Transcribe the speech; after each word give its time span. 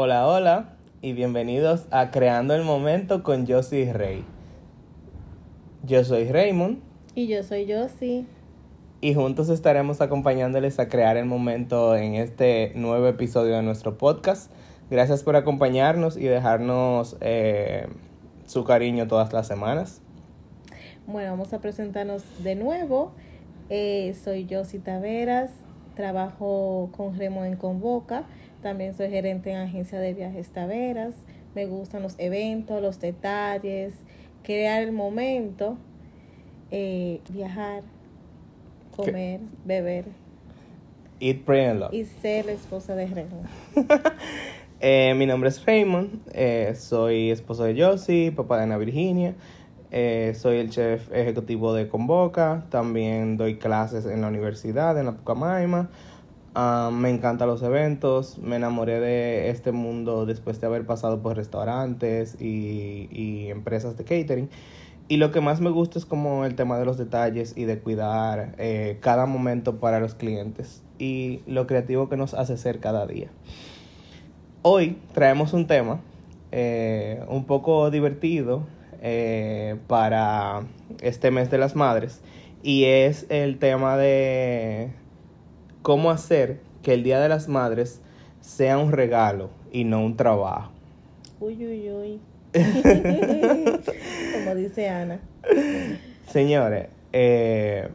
Hola, 0.00 0.28
hola 0.28 0.76
y 1.02 1.12
bienvenidos 1.12 1.88
a 1.90 2.12
Creando 2.12 2.54
el 2.54 2.62
Momento 2.62 3.24
con 3.24 3.48
Josie 3.48 3.92
Rey. 3.92 4.24
Yo 5.82 6.04
soy 6.04 6.30
Raymond 6.30 6.78
Y 7.16 7.26
yo 7.26 7.42
soy 7.42 7.66
Josie. 7.68 8.24
y 9.00 9.14
juntos 9.14 9.48
estaremos 9.48 10.00
acompañándoles 10.00 10.78
a 10.78 10.88
crear 10.88 11.16
el 11.16 11.24
momento 11.24 11.96
en 11.96 12.14
este 12.14 12.70
nuevo 12.76 13.08
episodio 13.08 13.56
de 13.56 13.62
nuestro 13.64 13.98
podcast. 13.98 14.52
Gracias 14.88 15.24
por 15.24 15.34
acompañarnos 15.34 16.16
y 16.16 16.28
dejarnos 16.28 17.16
eh, 17.20 17.88
su 18.46 18.62
cariño 18.62 19.08
todas 19.08 19.32
las 19.32 19.48
semanas. 19.48 20.00
Bueno, 21.08 21.32
vamos 21.32 21.52
a 21.52 21.58
presentarnos 21.60 22.22
de 22.44 22.54
nuevo. 22.54 23.10
Eh, 23.68 24.14
soy 24.22 24.46
Josie 24.48 24.78
Taveras, 24.78 25.50
trabajo 25.96 26.90
con 26.96 27.18
Remo 27.18 27.44
en 27.44 27.56
Convoca. 27.56 28.26
También 28.62 28.94
soy 28.94 29.08
gerente 29.10 29.50
en 29.50 29.58
agencia 29.58 29.98
de 29.98 30.14
viajes 30.14 30.50
Taveras. 30.50 31.14
Me 31.54 31.66
gustan 31.66 32.02
los 32.02 32.14
eventos, 32.18 32.82
los 32.82 33.00
detalles, 33.00 33.94
crear 34.42 34.82
el 34.82 34.92
momento, 34.92 35.76
eh, 36.70 37.20
viajar, 37.30 37.82
comer, 38.94 39.40
beber 39.64 40.04
Eat, 41.20 41.38
Pray 41.44 41.64
and 41.66 41.80
Love. 41.80 41.92
y 41.92 42.04
ser 42.04 42.46
la 42.46 42.52
esposa 42.52 42.94
de 42.94 43.06
Remo. 43.06 43.42
Eh, 44.80 45.12
mi 45.16 45.26
nombre 45.26 45.48
es 45.48 45.66
Raymond, 45.66 46.20
eh, 46.32 46.72
soy 46.76 47.32
esposo 47.32 47.64
de 47.64 47.82
Josie, 47.82 48.30
papá 48.30 48.58
de 48.58 48.62
Ana 48.62 48.78
Virginia, 48.78 49.34
eh, 49.90 50.34
soy 50.36 50.58
el 50.58 50.70
chef 50.70 51.10
ejecutivo 51.12 51.74
de 51.74 51.88
Convoca, 51.88 52.64
también 52.70 53.36
doy 53.36 53.56
clases 53.56 54.06
en 54.06 54.20
la 54.20 54.28
universidad, 54.28 54.96
en 54.96 55.06
la 55.06 55.12
Pucamaima. 55.16 55.90
Ah, 56.60 56.90
me 56.92 57.08
encantan 57.08 57.46
los 57.46 57.62
eventos, 57.62 58.36
me 58.38 58.56
enamoré 58.56 58.98
de 58.98 59.48
este 59.48 59.70
mundo 59.70 60.26
después 60.26 60.60
de 60.60 60.66
haber 60.66 60.84
pasado 60.86 61.22
por 61.22 61.36
restaurantes 61.36 62.36
y, 62.40 63.08
y 63.12 63.48
empresas 63.48 63.96
de 63.96 64.02
catering. 64.02 64.50
Y 65.06 65.18
lo 65.18 65.30
que 65.30 65.40
más 65.40 65.60
me 65.60 65.70
gusta 65.70 66.00
es 66.00 66.04
como 66.04 66.44
el 66.44 66.56
tema 66.56 66.76
de 66.76 66.84
los 66.84 66.98
detalles 66.98 67.56
y 67.56 67.62
de 67.62 67.78
cuidar 67.78 68.56
eh, 68.58 68.98
cada 69.00 69.24
momento 69.26 69.78
para 69.78 70.00
los 70.00 70.16
clientes 70.16 70.82
y 70.98 71.42
lo 71.46 71.68
creativo 71.68 72.08
que 72.08 72.16
nos 72.16 72.34
hace 72.34 72.56
ser 72.56 72.80
cada 72.80 73.06
día. 73.06 73.28
Hoy 74.62 74.98
traemos 75.12 75.52
un 75.52 75.68
tema 75.68 76.00
eh, 76.50 77.24
un 77.28 77.44
poco 77.44 77.88
divertido 77.92 78.66
eh, 79.00 79.76
para 79.86 80.62
este 81.02 81.30
mes 81.30 81.52
de 81.52 81.58
las 81.58 81.76
madres 81.76 82.20
y 82.64 82.82
es 82.86 83.26
el 83.28 83.60
tema 83.60 83.96
de 83.96 84.90
cómo 85.82 86.10
hacer 86.10 86.60
que 86.82 86.94
el 86.94 87.02
Día 87.02 87.20
de 87.20 87.28
las 87.28 87.48
Madres 87.48 88.00
sea 88.40 88.78
un 88.78 88.92
regalo 88.92 89.50
y 89.72 89.84
no 89.84 90.04
un 90.04 90.16
trabajo. 90.16 90.72
Uy, 91.40 91.54
uy, 91.64 91.90
uy. 91.90 92.20
Como 94.34 94.54
dice 94.54 94.88
Ana. 94.88 95.20
Señores, 96.28 96.88
eh, 97.12 97.88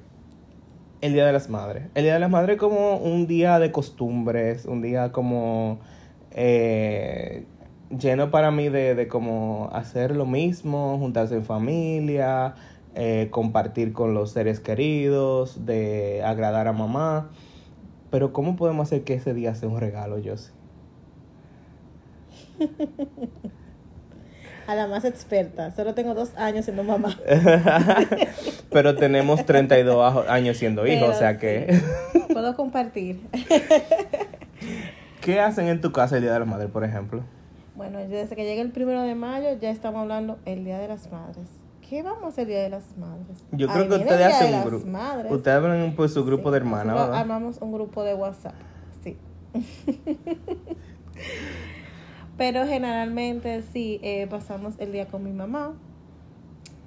el 1.01 1.13
Día 1.13 1.25
de 1.25 1.33
las 1.33 1.49
Madres. 1.49 1.83
El 1.95 2.03
Día 2.03 2.13
de 2.13 2.19
las 2.19 2.29
Madres 2.29 2.55
es 2.55 2.59
como 2.59 2.97
un 2.97 3.27
día 3.27 3.59
de 3.59 3.71
costumbres, 3.71 4.65
un 4.65 4.81
día 4.81 5.11
como 5.11 5.79
eh, 6.31 7.45
lleno 7.89 8.31
para 8.31 8.51
mí 8.51 8.69
de, 8.69 8.95
de 8.95 9.07
como 9.07 9.69
hacer 9.73 10.15
lo 10.15 10.25
mismo, 10.25 10.97
juntarse 10.99 11.35
en 11.35 11.43
familia, 11.43 12.55
eh, 12.95 13.27
compartir 13.31 13.91
con 13.91 14.13
los 14.13 14.31
seres 14.31 14.59
queridos, 14.59 15.65
de 15.65 16.21
agradar 16.23 16.67
a 16.67 16.73
mamá. 16.73 17.29
Pero 18.13 18.31
¿cómo 18.31 18.55
podemos 18.55 18.87
hacer 18.89 19.03
que 19.03 19.15
ese 19.15 19.33
día 19.33 19.55
sea 19.55 19.67
un 19.69 19.79
regalo, 19.79 20.17
Josie? 20.23 20.53
A 24.67 24.75
la 24.75 24.85
más 24.85 25.03
experta. 25.03 25.71
Solo 25.71 25.95
tengo 25.95 26.13
dos 26.13 26.37
años 26.37 26.65
siendo 26.65 26.83
mamá. 26.83 27.17
Pero 28.71 28.93
tenemos 28.93 29.43
32 29.47 29.97
ajo- 30.05 30.25
años 30.29 30.57
siendo 30.57 30.85
hijos, 30.85 31.09
o 31.09 31.13
sea 31.17 31.39
que... 31.39 31.81
Puedo 32.33 32.55
compartir. 32.55 33.19
¿Qué 35.19 35.39
hacen 35.39 35.67
en 35.67 35.81
tu 35.81 35.91
casa 35.91 36.17
el 36.17 36.21
Día 36.21 36.33
de 36.33 36.39
las 36.39 36.47
Madres, 36.47 36.69
por 36.69 36.83
ejemplo? 36.83 37.23
Bueno, 37.73 37.97
desde 37.97 38.35
que 38.35 38.43
llegue 38.43 38.61
el 38.61 38.69
primero 38.69 39.01
de 39.01 39.15
mayo 39.15 39.57
ya 39.59 39.71
estamos 39.71 40.01
hablando 40.03 40.37
el 40.45 40.65
Día 40.65 40.77
de 40.77 40.87
las 40.87 41.11
Madres. 41.11 41.47
¿Qué 41.93 42.01
vamos 42.01 42.23
a 42.23 42.27
hacer 42.29 42.45
el 42.45 42.47
Día 42.47 42.63
de 42.63 42.69
las 42.71 42.97
Madres? 42.97 43.45
Yo 43.51 43.69
Ahí 43.69 43.75
creo 43.75 43.87
que 43.87 43.95
ustedes 43.97 44.25
hacen 44.25 44.55
un 44.55 44.65
grupo. 44.65 45.35
Ustedes 45.35 45.57
abren 45.57 45.95
pues, 45.95 46.11
su 46.11 46.25
grupo 46.25 46.49
Sí, 46.49 46.53
de 46.53 46.57
hermanas, 46.57 46.95
¿verdad? 46.95 47.13
Armamos 47.13 47.59
un 47.61 47.71
grupo 47.71 48.01
de 48.01 48.15
WhatsApp, 48.15 48.55
sí. 49.03 49.15
Pero 52.35 52.65
generalmente 52.65 53.61
sí, 53.61 53.99
eh, 54.01 54.25
pasamos 54.25 54.73
el 54.79 54.91
día 54.91 55.05
con 55.05 55.23
mi 55.23 55.33
mamá. 55.33 55.73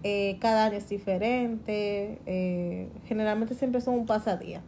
Eh, 0.03 0.39
cada 0.41 0.65
año 0.65 0.79
es 0.79 0.89
diferente. 0.89 2.19
eh, 2.27 2.89
generalmente 3.05 3.55
siempre 3.55 3.81
son 3.81 3.95
un 3.95 4.07
pasadía. 4.07 4.61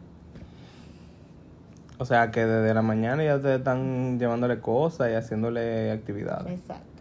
O 1.97 2.05
sea, 2.05 2.31
que 2.31 2.45
desde 2.45 2.73
la 2.73 2.81
mañana 2.81 3.25
ya 3.25 3.35
ustedes 3.35 3.57
están 3.57 4.17
llevándole 4.17 4.61
cosas 4.61 5.11
y 5.11 5.15
haciéndole 5.15 5.91
actividades. 5.91 6.47
Exacto. 6.57 6.98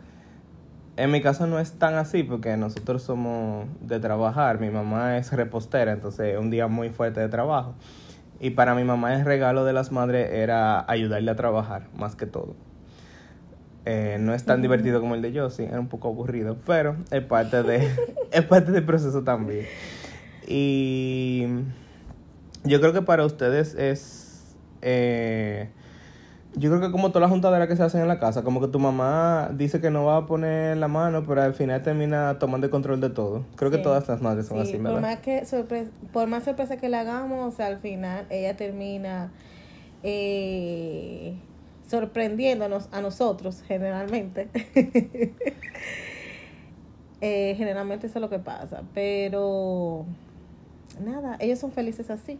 En 0.98 1.12
mi 1.12 1.22
caso 1.22 1.46
no 1.46 1.60
es 1.60 1.74
tan 1.74 1.94
así 1.94 2.24
porque 2.24 2.56
nosotros 2.56 3.04
somos 3.04 3.68
de 3.80 4.00
trabajar. 4.00 4.58
Mi 4.58 4.68
mamá 4.68 5.16
es 5.16 5.32
repostera, 5.32 5.92
entonces 5.92 6.34
es 6.34 6.38
un 6.40 6.50
día 6.50 6.66
muy 6.66 6.90
fuerte 6.90 7.20
de 7.20 7.28
trabajo. 7.28 7.76
Y 8.40 8.50
para 8.50 8.74
mi 8.74 8.82
mamá 8.82 9.14
el 9.14 9.24
regalo 9.24 9.64
de 9.64 9.72
las 9.72 9.92
madres 9.92 10.28
era 10.32 10.84
ayudarle 10.90 11.30
a 11.30 11.36
trabajar, 11.36 11.86
más 11.96 12.16
que 12.16 12.26
todo. 12.26 12.56
Eh, 13.84 14.16
no 14.18 14.34
es 14.34 14.44
tan 14.44 14.60
divertido 14.60 15.00
como 15.00 15.14
el 15.14 15.22
de 15.22 15.30
yo, 15.30 15.50
sí, 15.50 15.62
era 15.62 15.78
un 15.78 15.86
poco 15.86 16.08
aburrido, 16.08 16.56
pero 16.66 16.96
es 17.12 17.22
parte, 17.22 17.62
de, 17.62 17.88
es 18.32 18.44
parte 18.46 18.72
del 18.72 18.84
proceso 18.84 19.22
también. 19.22 19.66
Y 20.48 21.46
yo 22.64 22.80
creo 22.80 22.92
que 22.92 23.02
para 23.02 23.24
ustedes 23.24 23.76
es... 23.76 24.56
eh, 24.82 25.70
yo 26.54 26.70
creo 26.70 26.80
que 26.80 26.90
como 26.90 27.08
todas 27.10 27.22
las 27.22 27.30
juntaderas 27.30 27.68
que 27.68 27.76
se 27.76 27.82
hacen 27.82 28.00
en 28.00 28.08
la 28.08 28.18
casa, 28.18 28.42
como 28.42 28.60
que 28.60 28.68
tu 28.68 28.78
mamá 28.78 29.50
dice 29.52 29.80
que 29.80 29.90
no 29.90 30.04
va 30.06 30.16
a 30.16 30.26
poner 30.26 30.76
la 30.76 30.88
mano, 30.88 31.24
pero 31.26 31.42
al 31.42 31.54
final 31.54 31.82
termina 31.82 32.38
tomando 32.38 32.66
el 32.66 32.70
control 32.70 33.00
de 33.00 33.10
todo. 33.10 33.42
Creo 33.56 33.70
que 33.70 33.78
todas 33.78 34.08
las 34.08 34.20
madres 34.22 34.46
son 34.46 34.56
Sí, 34.58 34.62
así, 34.62 34.72
por 34.78 34.82
¿verdad? 34.86 35.00
más 35.00 35.18
que 35.18 35.42
sorpre- 35.44 35.88
por 36.12 36.26
más 36.26 36.44
sorpresa 36.44 36.76
que 36.78 36.88
le 36.88 36.96
hagamos, 36.96 37.52
o 37.52 37.56
sea, 37.56 37.66
al 37.66 37.78
final 37.78 38.26
ella 38.30 38.56
termina 38.56 39.30
eh, 40.02 41.34
sorprendiéndonos 41.88 42.88
a 42.92 43.00
nosotros, 43.02 43.62
generalmente. 43.66 44.48
Eh, 47.20 47.54
generalmente 47.56 48.06
eso 48.06 48.18
es 48.18 48.22
lo 48.22 48.30
que 48.30 48.38
pasa, 48.38 48.82
pero 48.94 50.04
nada, 51.04 51.36
ellos 51.40 51.58
son 51.58 51.72
felices 51.72 52.10
así. 52.10 52.38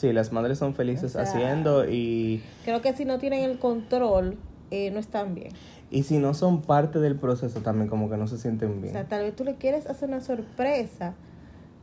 Sí, 0.00 0.14
las 0.14 0.32
madres 0.32 0.56
son 0.58 0.74
felices 0.74 1.04
O 1.04 1.08
sea- 1.10 1.22
haciendo 1.22 1.84
y, 1.88 2.42
Creo 2.64 2.80
que 2.80 2.94
si 2.94 3.04
no 3.04 3.18
tienen 3.18 3.42
el 3.44 3.58
control, 3.58 4.38
eh, 4.70 4.90
no 4.90 4.98
están 4.98 5.34
bien. 5.34 5.52
y 5.90 6.04
si 6.04 6.16
no 6.18 6.32
son 6.32 6.62
parte 6.62 7.00
del 7.00 7.16
proceso 7.16 7.60
también 7.60 7.88
como 7.88 8.08
que 8.08 8.16
no 8.16 8.26
se 8.26 8.38
sienten 8.38 8.70
O 8.78 8.80
bien. 8.80 8.92
sea, 8.94 9.04
tal 9.06 9.22
vez 9.24 9.36
tú 9.36 9.44
le 9.44 9.56
quieres 9.56 9.86
hacer 9.86 10.08
una 10.08 10.20
sorpresa, 10.20 11.14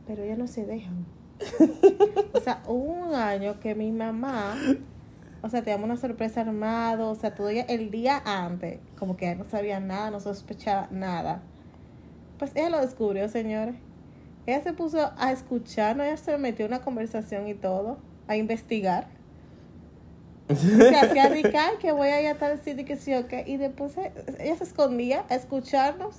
pero 0.06 0.22
ellas 0.24 0.36
no 0.38 0.48
se 0.48 0.64
dejan. 0.66 1.06
o 2.34 2.40
sea, 2.40 2.62
hubo 2.66 3.06
un 3.08 3.14
año 3.14 3.60
que 3.60 3.76
mi 3.76 3.92
mamá, 3.92 4.56
o 5.42 5.48
sea, 5.48 5.62
te 5.62 5.70
damos 5.70 5.84
una 5.84 5.96
sorpresa 5.96 6.40
armado, 6.40 7.10
o 7.10 7.14
sea, 7.14 7.34
todo 7.36 7.48
el 7.50 7.90
día 7.92 8.20
antes, 8.24 8.80
como 8.98 9.16
que 9.16 9.26
ella 9.30 9.44
no 9.44 9.48
sabía 9.48 9.78
nada, 9.78 10.10
no 10.10 10.18
sospechaba 10.18 10.88
nada. 10.90 11.42
Pues 12.40 12.50
ella 12.56 12.70
lo 12.70 12.80
descubrió, 12.80 13.28
señores. 13.28 13.76
Ella 14.46 14.62
se 14.62 14.72
puso 14.72 15.12
a 15.18 15.30
escuchar, 15.30 15.94
¿no? 15.96 16.02
ella 16.02 16.16
se 16.16 16.36
metió 16.38 16.64
en 16.64 16.72
una 16.72 16.80
conversación 16.80 17.46
y 17.46 17.54
todo, 17.54 17.98
a 18.28 18.36
investigar. 18.36 19.08
se 20.48 20.96
hacía 20.96 21.28
de 21.28 21.42
que, 21.42 21.58
"Ay, 21.58 21.76
que 21.80 21.92
voy 21.92 22.08
a 22.08 22.22
ir 22.22 22.28
a 22.28 22.34
tal 22.36 22.58
sitio 22.58 22.82
y 22.82 22.84
que 22.84 22.96
sí 22.96 23.14
o 23.14 23.26
qué. 23.28 23.44
Y 23.46 23.56
después 23.58 23.96
eh, 23.98 24.12
ella 24.38 24.56
se 24.56 24.64
escondía 24.64 25.24
a 25.28 25.34
escucharnos. 25.34 26.16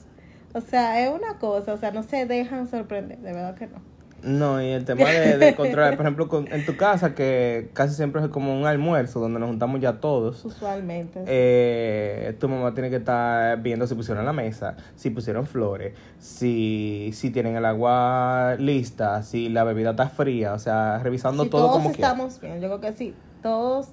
O 0.54 0.62
sea, 0.62 1.02
es 1.04 1.12
una 1.12 1.38
cosa, 1.40 1.74
o 1.74 1.78
sea, 1.78 1.92
no 1.92 2.04
se 2.04 2.26
dejan 2.26 2.68
sorprender, 2.68 3.20
de 3.20 3.34
verdad 3.34 3.56
que 3.56 3.68
no. 3.68 3.82
No, 4.22 4.62
y 4.62 4.68
el 4.68 4.84
tema 4.86 5.10
de, 5.10 5.38
de 5.38 5.56
controlar, 5.56 5.96
por 5.96 6.06
ejemplo, 6.06 6.28
con- 6.28 6.52
en 6.52 6.66
tu 6.66 6.76
casa, 6.76 7.16
que 7.16 7.70
casi 7.74 7.96
siempre 7.96 8.22
es 8.22 8.28
como 8.30 8.54
un 8.60 8.66
almuerzo 8.66 9.20
donde 9.20 9.40
nos 9.40 9.48
juntamos 9.50 9.80
ya 9.80 10.00
todos. 10.02 10.44
Usualmente. 10.44 11.24
Eh, 11.26 12.36
tu 12.40 12.50
mamá 12.50 12.74
tiene 12.74 12.90
que 12.90 12.98
estar 12.98 13.62
viendo 13.62 13.88
si 13.88 13.96
pusieron 13.96 14.26
la 14.26 14.34
mesa, 14.34 14.76
si 14.96 15.10
pusieron 15.10 15.46
flores, 15.48 15.94
si, 16.20 17.12
si 17.14 17.30
tienen 17.30 17.56
el 17.56 17.66
agua 17.66 18.56
lista, 18.60 19.24
si 19.24 19.50
la 19.50 19.64
bebida 19.64 19.92
está 19.92 20.10
fría, 20.10 20.54
o 20.54 20.60
sea, 20.60 21.00
revisando 21.00 21.44
si 21.44 21.50
todo 21.50 21.62
todos 21.68 21.78
como 21.78 21.92
quiera. 21.94 22.10
estamos 22.10 22.42
bien, 22.42 22.60
yo 22.62 22.68
creo 22.68 22.82
que 22.82 22.92
sí, 22.94 23.14
todos 23.42 23.88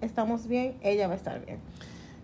estamos 0.00 0.46
bien, 0.46 0.74
ella 0.82 1.06
va 1.08 1.14
a 1.14 1.16
estar 1.16 1.44
bien. 1.44 1.58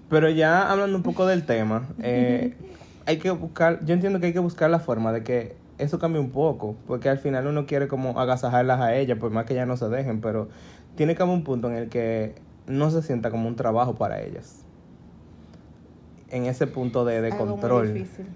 Pero 0.08 0.28
ya 0.30 0.70
hablando 0.70 0.96
un 0.96 1.02
poco 1.02 1.26
del 1.26 1.44
tema, 1.44 1.88
eh, 2.02 2.54
hay 3.06 3.18
que 3.18 3.30
buscar, 3.30 3.84
yo 3.84 3.94
entiendo 3.94 4.20
que 4.20 4.26
hay 4.26 4.32
que 4.32 4.38
buscar 4.38 4.70
la 4.70 4.78
forma 4.78 5.12
de 5.12 5.24
que 5.24 5.56
eso 5.78 5.98
cambie 5.98 6.20
un 6.20 6.30
poco, 6.30 6.76
porque 6.86 7.08
al 7.08 7.18
final 7.18 7.46
uno 7.46 7.66
quiere 7.66 7.88
como 7.88 8.18
agasajarlas 8.20 8.80
a 8.80 8.94
ellas, 8.94 9.18
por 9.18 9.30
más 9.30 9.46
que 9.46 9.54
ya 9.54 9.66
no 9.66 9.76
se 9.76 9.88
dejen, 9.88 10.20
pero 10.20 10.48
tiene 10.96 11.14
que 11.14 11.22
haber 11.22 11.34
un 11.34 11.44
punto 11.44 11.68
en 11.70 11.76
el 11.76 11.88
que 11.88 12.34
no 12.66 12.90
se 12.90 13.02
sienta 13.02 13.30
como 13.30 13.48
un 13.48 13.56
trabajo 13.56 13.94
para 13.94 14.20
ellas. 14.22 14.58
en 16.30 16.46
ese 16.46 16.66
punto 16.66 17.04
de, 17.04 17.20
de 17.20 17.30
muy 17.30 17.38
control. 17.38 17.92
difícil. 17.92 18.26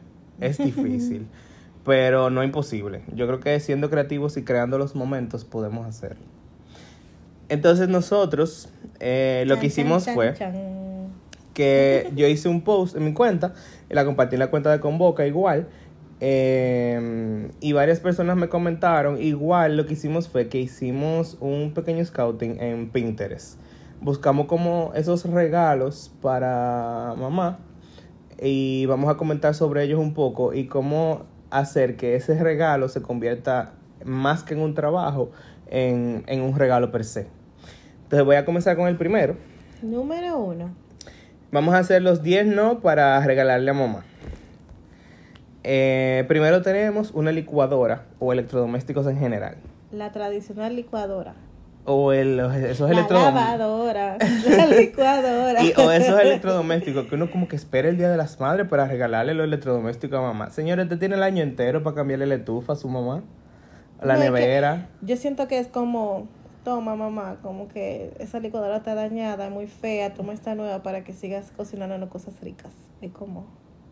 Es 0.41 0.59
difícil, 0.59 1.27
pero 1.85 2.29
no 2.31 2.45
imposible. 2.45 3.03
Yo 3.15 3.27
creo 3.27 3.41
que 3.41 3.59
siendo 3.61 3.89
creativos 3.89 4.37
y 4.37 4.43
creando 4.45 4.77
los 4.79 4.95
momentos 4.95 5.45
podemos 5.45 5.87
hacerlo. 5.87 6.25
Entonces 7.49 7.89
nosotros 7.89 8.69
eh, 9.01 9.45
lo 9.47 9.59
que 9.59 9.67
hicimos 9.67 10.05
chan, 10.05 10.15
fue 10.15 10.35
chan, 10.35 10.55
que 11.55 12.11
yo 12.15 12.27
hice 12.27 12.49
un 12.49 12.61
post 12.61 12.97
en 12.97 13.05
mi 13.05 13.15
cuenta 13.15 13.55
la 13.89 14.05
compartí 14.05 14.35
en 14.35 14.41
la 14.41 14.49
cuenta 14.51 14.71
de 14.71 14.81
Convoca 14.81 15.27
igual. 15.27 15.69
Eh, 16.21 17.51
y 17.61 17.73
varias 17.73 18.01
personas 18.01 18.37
me 18.37 18.49
comentaron. 18.49 19.21
Igual 19.21 19.77
lo 19.77 19.87
que 19.87 19.95
hicimos 19.95 20.29
fue 20.29 20.49
que 20.49 20.59
hicimos 20.59 21.37
un 21.41 21.73
pequeño 21.75 22.05
scouting 22.05 22.61
en 22.61 22.91
Pinterest. 22.91 23.61
Buscamos 24.01 24.47
como 24.47 24.93
esos 24.95 25.25
regalos 25.25 26.13
para 26.21 27.15
mamá 27.19 27.59
y 28.41 28.87
vamos 28.87 29.11
a 29.11 29.17
comentar 29.17 29.55
sobre 29.55 29.85
ellos 29.85 29.99
un 29.99 30.15
poco 30.15 30.53
y 30.53 30.67
cómo 30.67 31.25
hacer 31.51 31.97
que 31.97 32.15
ese 32.15 32.43
regalo 32.43 32.89
se 32.89 33.01
convierta 33.01 33.73
más 34.05 34.43
que 34.43 34.55
en 34.55 34.61
un 34.61 34.75
trabajo, 34.75 35.31
en, 35.67 36.25
en 36.27 36.43
un 36.43 36.59
regalo 36.59 36.93
per 36.93 37.05
se. 37.05 37.29
Entonces 38.03 38.25
voy 38.25 38.37
a 38.37 38.45
comenzar 38.45 38.77
con 38.77 38.87
el 38.87 38.97
primero. 38.97 39.37
Número 39.83 40.39
uno. 40.39 40.75
Vamos 41.51 41.75
a 41.75 41.79
hacer 41.79 42.03
los 42.03 42.23
10 42.23 42.49
no 42.49 42.81
para 42.81 43.19
regalarle 43.21 43.71
a 43.71 43.75
mamá. 43.75 44.05
Eh, 45.69 46.25
primero 46.29 46.63
tenemos 46.63 47.11
una 47.11 47.33
licuadora 47.33 48.05
o 48.21 48.33
electrodomésticos 48.33 49.05
en 49.09 49.19
general. 49.19 49.57
La 49.91 50.13
tradicional 50.13 50.77
licuadora. 50.77 51.35
O 51.85 52.13
el, 52.13 52.39
esos 52.39 52.89
La 52.89 53.05
lavadora. 53.09 54.17
La 54.49 54.67
licuadora. 54.67 55.65
Y, 55.65 55.73
o 55.77 55.91
esos 55.91 56.21
electrodomésticos 56.21 57.07
que 57.07 57.17
uno 57.17 57.29
como 57.33 57.49
que 57.49 57.57
espera 57.57 57.89
el 57.89 57.97
Día 57.97 58.09
de 58.09 58.17
las 58.17 58.39
Madres 58.39 58.69
para 58.69 58.87
regalarle 58.87 59.35
los 59.35 59.45
electrodomésticos 59.45 60.17
a 60.17 60.23
mamá. 60.23 60.51
Señores, 60.51 60.85
usted 60.85 61.01
tiene 61.01 61.17
el 61.17 61.25
año 61.25 61.43
entero 61.43 61.83
para 61.83 61.97
cambiarle 61.97 62.27
la 62.27 62.37
estufa 62.37 62.75
a 62.75 62.77
su 62.77 62.89
mamá, 62.89 63.25
a 63.99 64.07
la 64.07 64.15
No, 64.15 64.21
es 64.23 64.27
que- 64.27 64.31
nevera. 64.33 64.89
Yo 65.03 65.17
siento 65.17 65.49
que 65.49 65.59
es 65.59 65.67
como, 65.67 66.29
toma 66.65 66.95
mamá, 66.95 67.39
como 67.43 67.67
que 67.67 68.13
esa 68.21 68.39
licuadora 68.39 68.77
está 68.77 68.95
dañada, 68.95 69.51
muy 69.51 69.67
fea, 69.67 70.15
toma 70.15 70.33
esta 70.33 70.55
nueva 70.55 70.85
para 70.85 71.03
que 71.03 71.13
sigas 71.13 71.53
cocinando 71.57 72.09
cosas 72.09 72.35
ricas. 72.41 72.73
Es 73.01 73.11
como, 73.11 73.47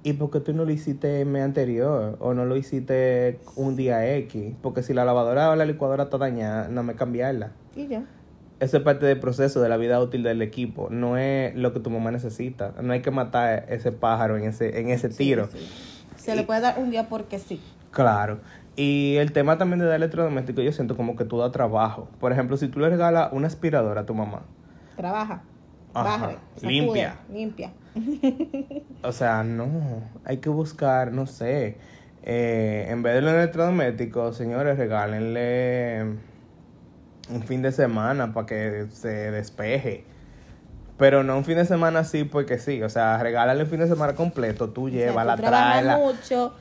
¿Y 0.04 0.12
por 0.12 0.30
qué 0.30 0.38
tú 0.38 0.52
no 0.52 0.66
lo 0.66 0.70
hiciste 0.70 1.22
el 1.22 1.26
mes 1.26 1.42
anterior? 1.42 2.16
¿O 2.20 2.34
no 2.34 2.44
lo 2.44 2.56
hiciste 2.56 3.40
un 3.56 3.74
día 3.74 4.06
X? 4.16 4.54
Porque 4.62 4.82
si 4.82 4.92
la 4.92 5.04
lavadora 5.06 5.50
o 5.50 5.56
la 5.56 5.64
licuadora 5.64 6.04
está 6.04 6.18
dañada, 6.18 6.68
no 6.68 6.82
me 6.82 6.94
cambiarla. 6.94 7.52
y 7.74 7.88
ya. 7.88 8.04
Eso 8.60 8.76
es 8.76 8.82
parte 8.82 9.04
del 9.06 9.18
proceso 9.18 9.60
de 9.62 9.68
la 9.68 9.76
vida 9.78 10.00
útil 10.00 10.22
del 10.22 10.40
equipo. 10.42 10.88
No 10.90 11.16
es 11.16 11.54
lo 11.56 11.72
que 11.72 11.80
tu 11.80 11.90
mamá 11.90 12.10
necesita. 12.10 12.72
No 12.82 12.92
hay 12.92 13.00
que 13.02 13.10
matar 13.10 13.64
ese 13.68 13.92
pájaro 13.92 14.36
en 14.36 14.44
ese, 14.44 14.78
en 14.78 14.90
ese 14.90 15.08
tiro. 15.08 15.48
Sí, 15.50 15.58
sí. 15.58 16.14
Se 16.16 16.36
le 16.36 16.44
puede 16.44 16.60
dar 16.60 16.78
un 16.78 16.90
día 16.90 17.08
porque 17.08 17.38
sí. 17.38 17.60
Claro. 17.90 18.38
Y 18.76 19.16
el 19.16 19.32
tema 19.32 19.56
también 19.58 19.80
de 19.80 19.86
dar 19.86 19.96
electrodoméstico, 19.96 20.60
yo 20.60 20.70
siento 20.72 20.96
como 20.96 21.16
que 21.16 21.24
tú 21.24 21.38
das 21.38 21.50
trabajo. 21.50 22.08
Por 22.20 22.30
ejemplo, 22.30 22.56
si 22.56 22.68
tú 22.68 22.78
le 22.78 22.90
regalas 22.90 23.32
una 23.32 23.46
aspiradora 23.46 24.02
a 24.02 24.06
tu 24.06 24.14
mamá, 24.14 24.42
Trabaja. 24.96 25.42
Barre, 26.02 26.36
sacude, 26.56 26.70
Limpia. 26.72 27.16
limpia. 27.32 27.70
o 29.02 29.12
sea, 29.12 29.42
no, 29.44 29.68
hay 30.24 30.38
que 30.38 30.48
buscar, 30.48 31.12
no 31.12 31.26
sé, 31.26 31.76
eh, 32.22 32.86
en 32.88 33.02
vez 33.02 33.14
de 33.14 33.20
los 33.22 33.32
electrodomésticos, 33.34 34.36
señores, 34.36 34.76
regálenle 34.78 36.02
un 37.30 37.42
fin 37.44 37.62
de 37.62 37.72
semana 37.72 38.32
para 38.34 38.46
que 38.46 38.86
se 38.90 39.30
despeje. 39.30 40.04
Pero 40.96 41.24
no 41.24 41.36
un 41.36 41.44
fin 41.44 41.56
de 41.56 41.64
semana 41.64 42.00
así 42.00 42.22
porque 42.24 42.58
sí, 42.58 42.82
o 42.82 42.88
sea, 42.88 43.18
regálale 43.18 43.64
un 43.64 43.68
fin 43.68 43.80
de 43.80 43.88
semana 43.88 44.14
completo, 44.14 44.70
tú 44.70 44.86
O 44.86 44.90
sea, 44.90 44.98
llévala, 45.06 45.34
tú 45.36 45.42
trabajas 45.42 45.72
tráela. 45.82 45.96
mucho. 45.98 46.54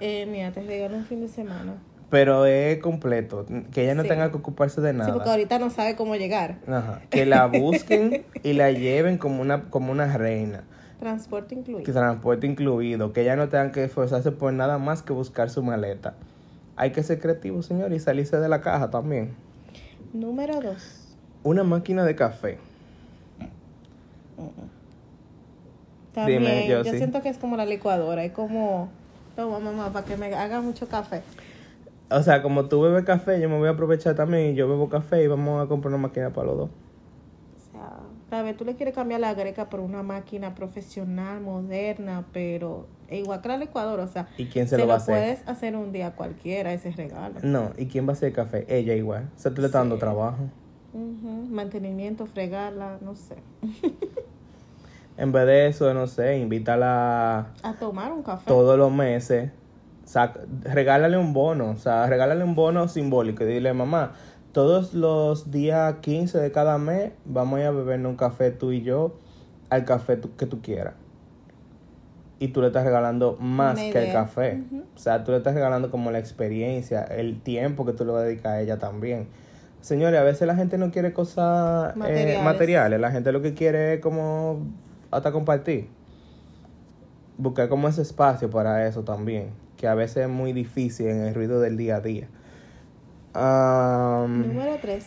Eh, 0.00 0.26
mira, 0.30 0.50
te 0.50 0.62
regalo 0.62 0.96
un 0.96 1.04
fin 1.04 1.20
de 1.20 1.28
semana. 1.28 1.74
Pero 2.08 2.46
es 2.46 2.78
completo, 2.78 3.44
que 3.72 3.82
ella 3.82 3.94
no 3.96 4.02
Sí. 4.02 4.08
tenga 4.08 4.30
que 4.30 4.36
ocuparse 4.36 4.80
de 4.80 4.92
nada. 4.92 5.06
Sí, 5.06 5.12
porque 5.12 5.28
ahorita 5.30 5.58
no 5.58 5.70
sabe 5.70 5.96
cómo 5.96 6.14
llegar. 6.14 6.56
Ajá. 6.68 7.00
Que 7.10 7.26
la 7.26 7.46
busquen 7.46 8.24
y 8.44 8.52
la 8.52 8.70
lleven 8.70 9.18
como 9.18 9.42
una, 9.42 9.64
como 9.70 9.90
una 9.90 10.16
reina. 10.16 10.62
Transporte 11.00 11.54
Que 11.56 11.60
incluido. 11.60 11.92
transporte 11.92 12.46
incluido. 12.46 13.12
Que 13.12 13.22
ella 13.22 13.34
no 13.36 13.48
tenga 13.48 13.72
que 13.72 13.84
esforzarse 13.84 14.30
por 14.32 14.52
nada 14.52 14.78
más 14.78 15.02
que 15.02 15.12
buscar 15.12 15.50
su 15.50 15.62
maleta. 15.62 16.14
Hay 16.76 16.92
que 16.92 17.02
ser 17.02 17.18
creativo, 17.18 17.62
señor, 17.62 17.92
y 17.92 17.98
salirse 17.98 18.38
de 18.38 18.48
la 18.48 18.60
caja 18.60 18.88
también. 18.90 19.34
Número 20.12 20.60
dos. 20.60 21.08
Una 21.42 21.64
máquina 21.64 22.04
de 22.04 22.14
café. 22.14 22.58
También, 26.14 26.42
Dime, 26.42 26.68
yo 26.68 26.82
siento 26.84 27.20
que 27.20 27.28
es 27.28 27.36
como 27.38 27.56
la 27.56 27.66
licuadora. 27.66 28.24
Es 28.24 28.32
como, 28.32 28.88
toma 29.34 29.58
mamá, 29.58 29.92
para 29.92 30.06
que 30.06 30.16
me 30.16 30.34
haga 30.34 30.60
mucho 30.62 30.88
café. 30.88 31.22
O 32.10 32.22
sea, 32.22 32.42
como 32.42 32.66
tú 32.68 32.80
bebes 32.82 33.04
café, 33.04 33.40
yo 33.40 33.48
me 33.48 33.58
voy 33.58 33.68
a 33.68 33.72
aprovechar 33.72 34.14
también 34.14 34.52
y 34.52 34.54
yo 34.54 34.68
bebo 34.68 34.88
café 34.88 35.22
y 35.22 35.26
vamos 35.26 35.64
a 35.64 35.68
comprar 35.68 35.92
una 35.92 36.02
máquina 36.02 36.30
para 36.32 36.46
los 36.48 36.56
dos. 36.56 36.70
O 37.56 37.72
sea, 37.72 37.98
tal 38.30 38.44
vez 38.44 38.56
tú 38.56 38.64
le 38.64 38.76
quieres 38.76 38.94
cambiar 38.94 39.20
la 39.20 39.34
greca 39.34 39.68
por 39.68 39.80
una 39.80 40.02
máquina 40.02 40.54
profesional, 40.54 41.40
moderna, 41.40 42.24
pero 42.32 42.86
igual 43.10 43.40
que 43.42 43.48
la 43.48 43.56
licuadora, 43.58 44.04
o 44.04 44.08
sea, 44.08 44.28
¿Y 44.38 44.44
quién 44.46 44.68
se, 44.68 44.78
lo 44.78 44.86
va 44.86 44.94
a 44.94 44.96
hacer? 44.98 45.14
puedes 45.14 45.48
hacer 45.48 45.76
un 45.76 45.92
día 45.92 46.12
cualquiera 46.12 46.72
ese 46.72 46.90
regalo. 46.92 47.40
No, 47.42 47.72
¿y 47.76 47.86
quién 47.86 48.06
va 48.06 48.10
a 48.10 48.12
hacer 48.14 48.32
café? 48.32 48.64
Ella 48.68 48.94
igual. 48.94 49.30
O 49.34 49.38
sea, 49.38 49.52
tú 49.52 49.60
le 49.62 49.66
estás 49.66 49.80
dando 49.80 49.96
Sí. 49.96 50.00
trabajo. 50.00 50.50
Ujú, 50.92 51.46
Mantenimiento, 51.50 52.26
fregarla, 52.26 52.98
no 53.02 53.14
sé. 53.16 53.36
En 55.16 55.32
vez 55.32 55.46
de 55.46 55.66
eso, 55.68 55.92
no 55.94 56.06
sé, 56.06 56.38
invítala 56.38 57.54
A 57.62 57.72
tomar 57.78 58.12
un 58.12 58.22
café. 58.22 58.50
todos 58.50 58.78
los 58.78 58.92
meses. 58.92 59.50
Regálale 60.62 61.18
un 61.18 61.32
bono, 61.32 61.70
o 61.70 61.76
sea, 61.76 62.06
regálale 62.06 62.44
un 62.44 62.54
bono 62.54 62.88
simbólico 62.88 63.44
y 63.44 63.46
dile, 63.46 63.72
mamá, 63.72 64.12
todos 64.52 64.94
los 64.94 65.50
días 65.50 65.96
15 66.00 66.38
de 66.38 66.52
cada 66.52 66.78
mes 66.78 67.12
vamos 67.24 67.58
a 67.58 67.62
ir 67.62 67.66
a 67.66 67.70
bebernos 67.72 68.10
un 68.10 68.16
café 68.16 68.50
tú 68.50 68.72
y 68.72 68.82
yo 68.82 69.16
al 69.68 69.84
café 69.84 70.18
que 70.38 70.46
tú 70.46 70.62
quieras. 70.62 70.94
Y 72.38 72.48
tú 72.48 72.60
le 72.60 72.68
estás 72.68 72.84
regalando 72.84 73.36
más 73.40 73.78
Una 73.78 73.92
que 73.92 74.06
el 74.06 74.12
café. 74.12 74.62
O 74.94 74.98
sea, 74.98 75.24
tú 75.24 75.32
le 75.32 75.38
estás 75.38 75.54
regalando 75.54 75.90
como 75.90 76.10
la 76.10 76.18
experiencia, 76.18 77.02
el 77.02 77.40
tiempo 77.40 77.84
que 77.84 77.92
tú 77.92 78.04
le 78.04 78.12
vas 78.12 78.22
a 78.22 78.24
dedicar 78.24 78.52
a 78.52 78.60
ella 78.60 78.78
también. 78.78 79.26
Señores, 79.80 80.18
a 80.20 80.22
veces 80.22 80.46
la 80.46 80.54
gente 80.54 80.78
no 80.78 80.90
quiere 80.90 81.12
cosas 81.12 81.94
eh, 81.94 81.98
Materiales. 81.98 82.42
materiales. 82.42 83.00
La 83.00 83.10
gente 83.10 83.32
lo 83.32 83.40
que 83.42 83.54
quiere 83.54 83.94
es 83.94 84.00
como 84.00 84.66
hasta 85.10 85.32
compartir. 85.32 85.88
Buscar 87.38 87.68
como 87.68 87.88
ese 87.88 88.02
espacio 88.02 88.50
para 88.50 88.86
eso 88.86 89.02
también. 89.02 89.50
Que 89.76 89.88
a 89.88 89.94
veces 89.94 90.18
es 90.24 90.28
muy 90.28 90.52
difícil 90.52 91.08
en 91.08 91.22
el 91.26 91.34
ruido 91.34 91.60
del 91.60 91.76
día 91.76 91.96
a 91.96 92.00
día. 92.00 92.28
Am, 93.34 94.46
Número 94.48 94.76
tres. 94.80 95.04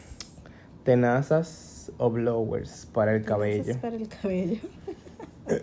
tenazas 0.83 1.91
o 1.97 2.09
blowers 2.11 2.87
para 2.93 3.15
el 3.15 3.23
cabello. 3.25 3.63
Gracias 3.63 3.77
Para 3.77 3.95
el 3.95 4.07
cabello. 4.07 4.59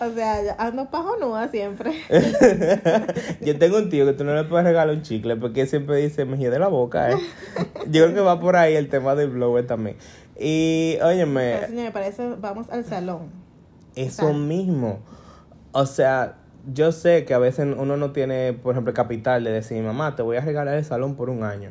o 0.00 0.10
sea, 0.12 0.54
ando 0.58 0.90
pajonúa 0.90 1.48
siempre. 1.48 1.92
Yo 3.40 3.58
tengo 3.58 3.78
un 3.78 3.88
tío 3.88 4.04
que 4.06 4.12
tú 4.12 4.24
no 4.24 4.34
le 4.34 4.44
puedes 4.44 4.66
regalar 4.66 4.94
un 4.94 5.02
chicle 5.02 5.36
porque 5.36 5.66
siempre 5.66 5.96
dice 5.96 6.24
mejilla 6.24 6.50
de 6.50 6.58
la 6.58 6.68
boca, 6.68 7.10
¿eh? 7.12 7.16
Yo 7.90 8.04
creo 8.04 8.14
que 8.14 8.20
va 8.20 8.40
por 8.40 8.56
ahí 8.56 8.74
el 8.76 8.88
tema 8.88 9.14
del 9.14 9.30
blower 9.30 9.66
también. 9.66 9.96
Y, 10.38 10.94
Pero, 10.94 11.06
óyeme, 11.08 11.66
señores, 11.66 11.92
para 11.92 12.06
eso 12.06 12.36
vamos 12.40 12.68
al 12.70 12.84
salón. 12.84 13.30
eso 13.96 14.32
mismo. 14.34 15.00
O 15.72 15.86
sea, 15.86 16.37
yo 16.72 16.92
sé 16.92 17.24
que 17.24 17.34
a 17.34 17.38
veces 17.38 17.66
uno 17.78 17.96
no 17.96 18.12
tiene, 18.12 18.52
por 18.52 18.72
ejemplo, 18.74 18.92
capital 18.94 19.44
de 19.44 19.50
decir, 19.52 19.82
mamá, 19.82 20.16
te 20.16 20.22
voy 20.22 20.36
a 20.36 20.40
regalar 20.40 20.74
el 20.74 20.84
salón 20.84 21.14
por 21.14 21.30
un 21.30 21.42
año. 21.42 21.70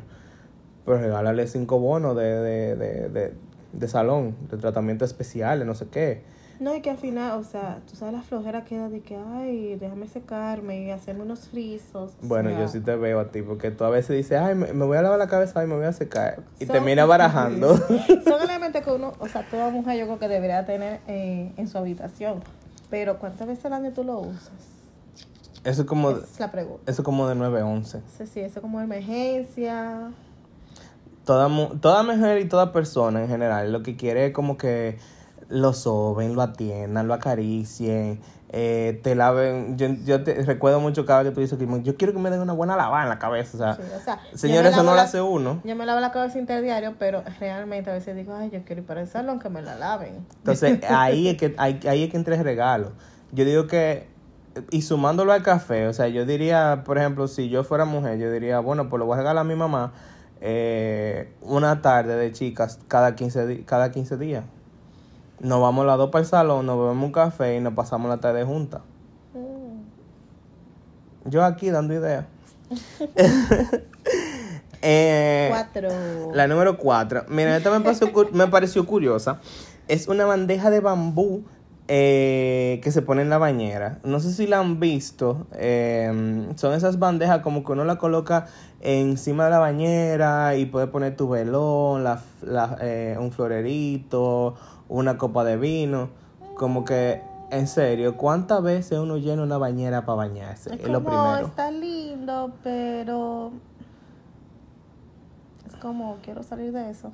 Pero 0.84 0.98
regálale 0.98 1.46
cinco 1.46 1.78
bonos 1.78 2.16
de, 2.16 2.24
de, 2.24 2.76
de, 2.76 3.08
de, 3.08 3.34
de 3.72 3.88
salón, 3.88 4.36
de 4.50 4.56
tratamiento 4.56 5.04
especiales, 5.04 5.66
no 5.66 5.74
sé 5.74 5.86
qué. 5.90 6.22
No, 6.60 6.74
y 6.74 6.80
que 6.80 6.90
al 6.90 6.96
final, 6.98 7.38
o 7.38 7.44
sea, 7.44 7.78
tú 7.88 7.94
sabes 7.94 8.14
la 8.14 8.22
flojera 8.22 8.64
que 8.64 8.76
da 8.76 8.88
de 8.88 9.00
que, 9.00 9.16
ay, 9.16 9.76
déjame 9.76 10.08
secarme 10.08 10.82
y 10.82 10.90
hacerme 10.90 11.22
unos 11.22 11.52
rizos. 11.52 12.14
Bueno, 12.20 12.50
sea, 12.50 12.60
yo 12.60 12.68
sí 12.68 12.80
te 12.80 12.96
veo 12.96 13.20
a 13.20 13.30
ti, 13.30 13.42
porque 13.42 13.70
tú 13.70 13.84
a 13.84 13.90
veces 13.90 14.16
dices, 14.16 14.40
ay, 14.40 14.56
me, 14.56 14.72
me 14.72 14.84
voy 14.84 14.96
a 14.96 15.02
lavar 15.02 15.20
la 15.20 15.28
cabeza 15.28 15.62
y 15.62 15.68
me 15.68 15.76
voy 15.76 15.84
a 15.84 15.92
secar. 15.92 16.40
Y 16.58 16.66
Son- 16.66 16.74
termina 16.74 17.04
barajando. 17.06 17.76
Son 18.24 18.42
elementos 18.42 18.82
que 18.82 18.90
uno, 18.90 19.12
o 19.20 19.28
sea, 19.28 19.42
toda 19.48 19.70
mujer 19.70 19.98
yo 19.98 20.06
creo 20.06 20.18
que 20.18 20.26
debería 20.28 20.66
tener 20.66 20.98
eh, 21.06 21.52
en 21.56 21.68
su 21.68 21.78
habitación. 21.78 22.40
Pero 22.90 23.18
¿cuántas 23.20 23.46
veces 23.46 23.64
al 23.66 23.74
año 23.74 23.92
tú 23.92 24.02
lo 24.02 24.18
usas? 24.18 24.50
Eso 25.68 25.82
es 25.82 25.88
como, 25.88 26.10
Esa 26.10 26.24
es 26.24 26.40
la 26.40 26.50
pregunta. 26.50 26.90
eso 26.90 27.02
es 27.02 27.04
como 27.04 27.28
de 27.28 27.34
9 27.34 27.60
a 27.60 27.66
11. 27.66 27.98
No 27.98 28.04
sé 28.16 28.26
si 28.26 28.40
eso 28.40 28.62
como 28.62 28.80
emergencia. 28.80 30.10
Toda, 31.24 31.48
toda 31.80 32.02
mujer 32.02 32.38
y 32.38 32.48
toda 32.48 32.72
persona 32.72 33.20
en 33.22 33.28
general 33.28 33.70
lo 33.70 33.82
que 33.82 33.96
quiere 33.96 34.26
es 34.26 34.32
como 34.32 34.56
que 34.56 34.98
lo 35.50 35.74
soben, 35.74 36.34
lo 36.34 36.40
atiendan, 36.42 37.06
lo 37.06 37.12
acaricien, 37.12 38.20
eh, 38.48 38.98
te 39.02 39.14
laven. 39.14 39.76
Yo, 39.76 39.88
yo 40.06 40.24
te 40.24 40.42
recuerdo 40.44 40.80
mucho 40.80 41.04
cada 41.04 41.22
vez 41.22 41.30
que 41.30 41.34
tú 41.34 41.40
dices 41.42 41.58
que 41.58 41.82
yo 41.82 41.96
quiero 41.98 42.14
que 42.14 42.18
me 42.18 42.30
den 42.30 42.40
una 42.40 42.54
buena 42.54 42.76
lavada 42.76 43.02
en 43.02 43.10
la 43.10 43.18
cabeza. 43.18 43.56
O 43.56 43.58
sea, 43.58 43.74
Sí, 43.76 43.82
o 43.94 44.00
sea, 44.00 44.20
yo 44.32 44.38
señores, 44.38 44.72
eso 44.72 44.82
no 44.82 44.94
lo 44.94 45.00
hace 45.02 45.20
uno. 45.20 45.60
Yo 45.64 45.76
me 45.76 45.84
lavo 45.84 46.00
la 46.00 46.12
cabeza 46.12 46.38
interdiario, 46.38 46.94
pero 46.98 47.22
realmente 47.40 47.90
a 47.90 47.92
veces 47.92 48.16
digo, 48.16 48.34
ay, 48.34 48.48
yo 48.50 48.62
quiero 48.64 48.80
ir 48.80 48.86
para 48.86 49.02
el 49.02 49.08
salón 49.08 49.38
que 49.38 49.50
me 49.50 49.60
la 49.60 49.74
laven. 49.74 50.26
Entonces, 50.38 50.80
ahí 50.88 51.28
es 51.28 51.36
que, 51.36 51.54
ahí, 51.58 51.78
ahí 51.86 52.04
es 52.04 52.10
que 52.10 52.16
entra 52.16 52.36
el 52.36 52.42
regalo. 52.42 52.92
Yo 53.32 53.44
digo 53.44 53.66
que, 53.66 54.08
y 54.70 54.82
sumándolo 54.82 55.32
al 55.32 55.42
café, 55.42 55.86
o 55.88 55.92
sea, 55.92 56.08
yo 56.08 56.24
diría, 56.26 56.82
por 56.84 56.98
ejemplo, 56.98 57.28
si 57.28 57.48
yo 57.48 57.64
fuera 57.64 57.84
mujer, 57.84 58.18
yo 58.18 58.30
diría, 58.30 58.60
bueno, 58.60 58.88
pues 58.88 58.98
lo 58.98 59.06
voy 59.06 59.14
a 59.14 59.18
regalar 59.18 59.40
a 59.40 59.44
mi 59.44 59.54
mamá 59.54 59.92
eh, 60.40 61.32
una 61.42 61.82
tarde 61.82 62.16
de 62.16 62.32
chicas 62.32 62.78
cada 62.88 63.14
15, 63.16 63.46
di- 63.46 63.62
cada 63.64 63.90
15 63.90 64.16
días. 64.18 64.44
Nos 65.40 65.60
vamos 65.60 65.86
las 65.86 65.98
dos 65.98 66.10
para 66.10 66.22
el 66.22 66.28
salón, 66.28 66.66
nos 66.66 66.78
bebemos 66.78 67.04
un 67.06 67.12
café 67.12 67.56
y 67.56 67.60
nos 67.60 67.74
pasamos 67.74 68.08
la 68.08 68.18
tarde 68.18 68.44
juntas. 68.44 68.80
Mm. 69.34 71.28
Yo 71.30 71.44
aquí 71.44 71.70
dando 71.70 71.94
ideas. 71.94 72.24
Eh, 74.80 75.48
Cuatro. 75.50 75.88
La 76.34 76.46
número 76.46 76.78
4. 76.78 77.24
Mira, 77.28 77.56
esta 77.56 77.68
me 77.70 77.80
pareció, 77.80 78.12
cu- 78.12 78.28
me 78.32 78.46
pareció 78.46 78.86
curiosa. 78.86 79.40
Es 79.88 80.06
una 80.06 80.24
bandeja 80.24 80.70
de 80.70 80.78
bambú 80.78 81.42
eh, 81.88 82.80
que 82.82 82.90
se 82.92 83.00
pone 83.02 83.22
en 83.22 83.30
la 83.30 83.38
bañera. 83.38 83.98
No 84.04 84.20
sé 84.20 84.32
si 84.32 84.46
la 84.46 84.60
han 84.60 84.78
visto. 84.78 85.46
eh, 85.52 86.46
son 86.56 86.74
esas 86.74 86.98
bandejas 86.98 87.40
como 87.40 87.64
que 87.64 87.72
uno 87.72 87.84
la 87.84 87.96
coloca 87.96 88.46
encima 88.80 89.44
de 89.46 89.50
la 89.50 89.58
bañera 89.58 90.54
y 90.56 90.66
puede 90.66 90.86
poner 90.86 91.16
tu 91.16 91.28
velón, 91.28 92.04
la, 92.04 92.20
la, 92.42 92.76
eh, 92.80 93.16
un 93.18 93.32
florerito, 93.32 94.54
una 94.88 95.16
copa 95.18 95.44
de 95.44 95.56
vino. 95.56 96.10
Como 96.56 96.84
que, 96.84 97.22
en 97.50 97.66
serio, 97.66 98.16
¿cuántas 98.16 98.62
veces 98.62 98.98
uno 98.98 99.16
llena 99.16 99.42
una 99.42 99.56
bañera 99.58 100.04
para 100.04 100.16
bañarse? 100.16 100.74
Es 100.74 100.80
Es 100.80 100.88
lo 100.88 101.02
primero. 101.02 101.46
está 101.46 101.70
lindo, 101.70 102.52
pero 102.62 103.52
es 105.66 105.74
como, 105.76 106.16
quiero 106.22 106.42
salir 106.42 106.72
de 106.72 106.90
eso. 106.90 107.12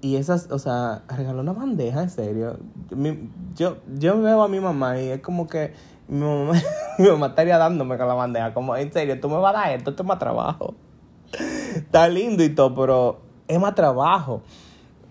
Y 0.00 0.16
esas, 0.16 0.48
o 0.50 0.58
sea, 0.58 1.02
regaló 1.08 1.40
una 1.40 1.52
bandeja, 1.52 2.02
en 2.02 2.10
serio. 2.10 2.58
Mi- 2.90 3.30
yo, 3.56 3.78
yo 3.98 4.20
veo 4.20 4.42
a 4.42 4.48
mi 4.48 4.60
mamá 4.60 5.00
y 5.00 5.08
es 5.08 5.20
como 5.20 5.48
que 5.48 5.74
mi 6.06 6.20
mamá, 6.24 6.52
mi 6.98 7.08
mamá 7.08 7.26
estaría 7.28 7.58
dándome 7.58 7.98
con 7.98 8.06
la 8.06 8.14
bandeja. 8.14 8.54
Como, 8.54 8.76
en 8.76 8.92
serio, 8.92 9.18
tú 9.20 9.28
me 9.28 9.36
vas 9.38 9.54
a 9.54 9.58
dar 9.58 9.72
esto, 9.72 9.90
esto 9.90 10.02
es 10.04 10.06
más 10.06 10.18
trabajo. 10.18 10.74
Está 11.74 12.08
lindo 12.08 12.44
y 12.44 12.50
todo, 12.54 12.74
pero 12.74 13.20
es 13.48 13.58
más 13.60 13.74
trabajo. 13.74 14.42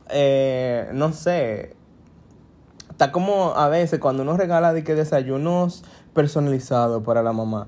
Eh, 0.09 0.89
no 0.93 1.11
sé. 1.11 1.75
Está 2.89 3.11
como 3.11 3.53
a 3.55 3.67
veces 3.67 3.99
cuando 3.99 4.23
uno 4.23 4.37
regala 4.37 4.73
de 4.73 4.83
que 4.83 4.95
desayunos 4.95 5.83
personalizados 6.13 7.03
para 7.03 7.21
la 7.21 7.33
mamá. 7.33 7.67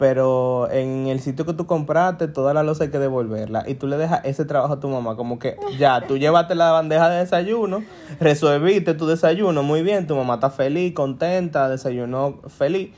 Pero 0.00 0.70
en 0.70 1.08
el 1.08 1.20
sitio 1.20 1.44
que 1.44 1.52
tú 1.52 1.66
compraste, 1.66 2.26
toda 2.26 2.54
la 2.54 2.62
losa 2.62 2.84
hay 2.84 2.90
que 2.90 2.98
devolverla. 2.98 3.64
Y 3.68 3.74
tú 3.74 3.86
le 3.86 3.98
dejas 3.98 4.22
ese 4.24 4.46
trabajo 4.46 4.72
a 4.72 4.80
tu 4.80 4.88
mamá. 4.88 5.14
Como 5.14 5.38
que 5.38 5.58
ya, 5.78 6.00
tú 6.08 6.16
llévate 6.16 6.54
la 6.54 6.72
bandeja 6.72 7.10
de 7.10 7.18
desayuno, 7.18 7.84
resolviste 8.18 8.94
tu 8.94 9.06
desayuno, 9.06 9.62
muy 9.62 9.82
bien. 9.82 10.06
Tu 10.06 10.16
mamá 10.16 10.34
está 10.36 10.48
feliz, 10.48 10.94
contenta, 10.94 11.68
desayunó 11.68 12.40
feliz. 12.48 12.92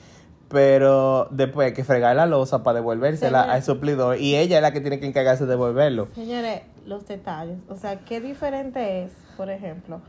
Pero 0.49 1.27
después 1.33 1.67
hay 1.67 1.73
que 1.75 1.83
fregar 1.83 2.15
la 2.15 2.27
losa 2.27 2.63
para 2.63 2.77
devolvérsela 2.77 3.43
al 3.43 3.63
suplidor. 3.65 4.19
Y 4.21 4.37
ella 4.37 4.57
es 4.59 4.63
la 4.63 4.71
que 4.73 4.81
tiene 4.81 5.01
que 5.01 5.07
encargarse 5.07 5.43
de 5.45 5.51
devolverlo. 5.51 6.07
Señores, 6.15 6.61
los 6.87 7.07
detalles. 7.09 7.57
O 7.69 7.75
sea, 7.75 7.99
qué 8.05 8.21
diferente 8.21 9.03
es, 9.03 9.13
por 9.37 9.51
ejemplo, 9.51 10.01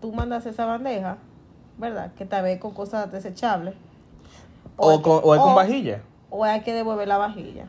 tú 0.00 0.12
mandas 0.12 0.46
esa 0.46 0.64
bandeja, 0.64 1.18
¿verdad? 1.78 2.12
Que 2.18 2.24
tal 2.24 2.42
vez 2.42 2.58
con 2.58 2.72
cosas 2.74 3.12
desechables. 3.12 3.74
O, 4.76 4.96
que- 4.96 5.02
con, 5.02 5.20
o 5.22 5.34
es 5.36 5.40
con 5.40 5.52
o- 5.52 5.54
vajilla. 5.54 6.00
O 6.36 6.42
hay 6.42 6.62
que 6.62 6.74
devolver 6.74 7.06
la 7.06 7.16
vajilla, 7.16 7.66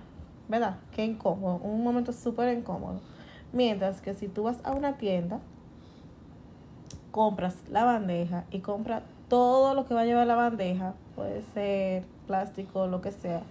¿verdad? 0.48 0.78
Qué 0.92 1.06
incómodo, 1.06 1.58
un 1.58 1.84
momento 1.84 2.12
súper 2.12 2.58
incómodo. 2.58 3.00
Mientras 3.54 4.02
que 4.02 4.16
si 4.16 4.28
tú 4.28 4.42
vas 4.42 4.58
a 4.64 4.72
una 4.72 4.98
tienda, 4.98 5.40
compras 7.12 7.58
la 7.70 7.84
bandeja 7.84 8.46
y 8.50 8.62
compras 8.62 9.04
todo 9.28 9.76
lo 9.76 9.86
que 9.86 9.94
va 9.94 10.02
a 10.02 10.06
llevar 10.06 10.26
la 10.26 10.34
bandeja, 10.34 10.96
puede 11.16 11.44
ser 11.54 12.06
plástico, 12.26 12.88
lo 12.88 13.02
que 13.02 13.12
sea, 13.12 13.44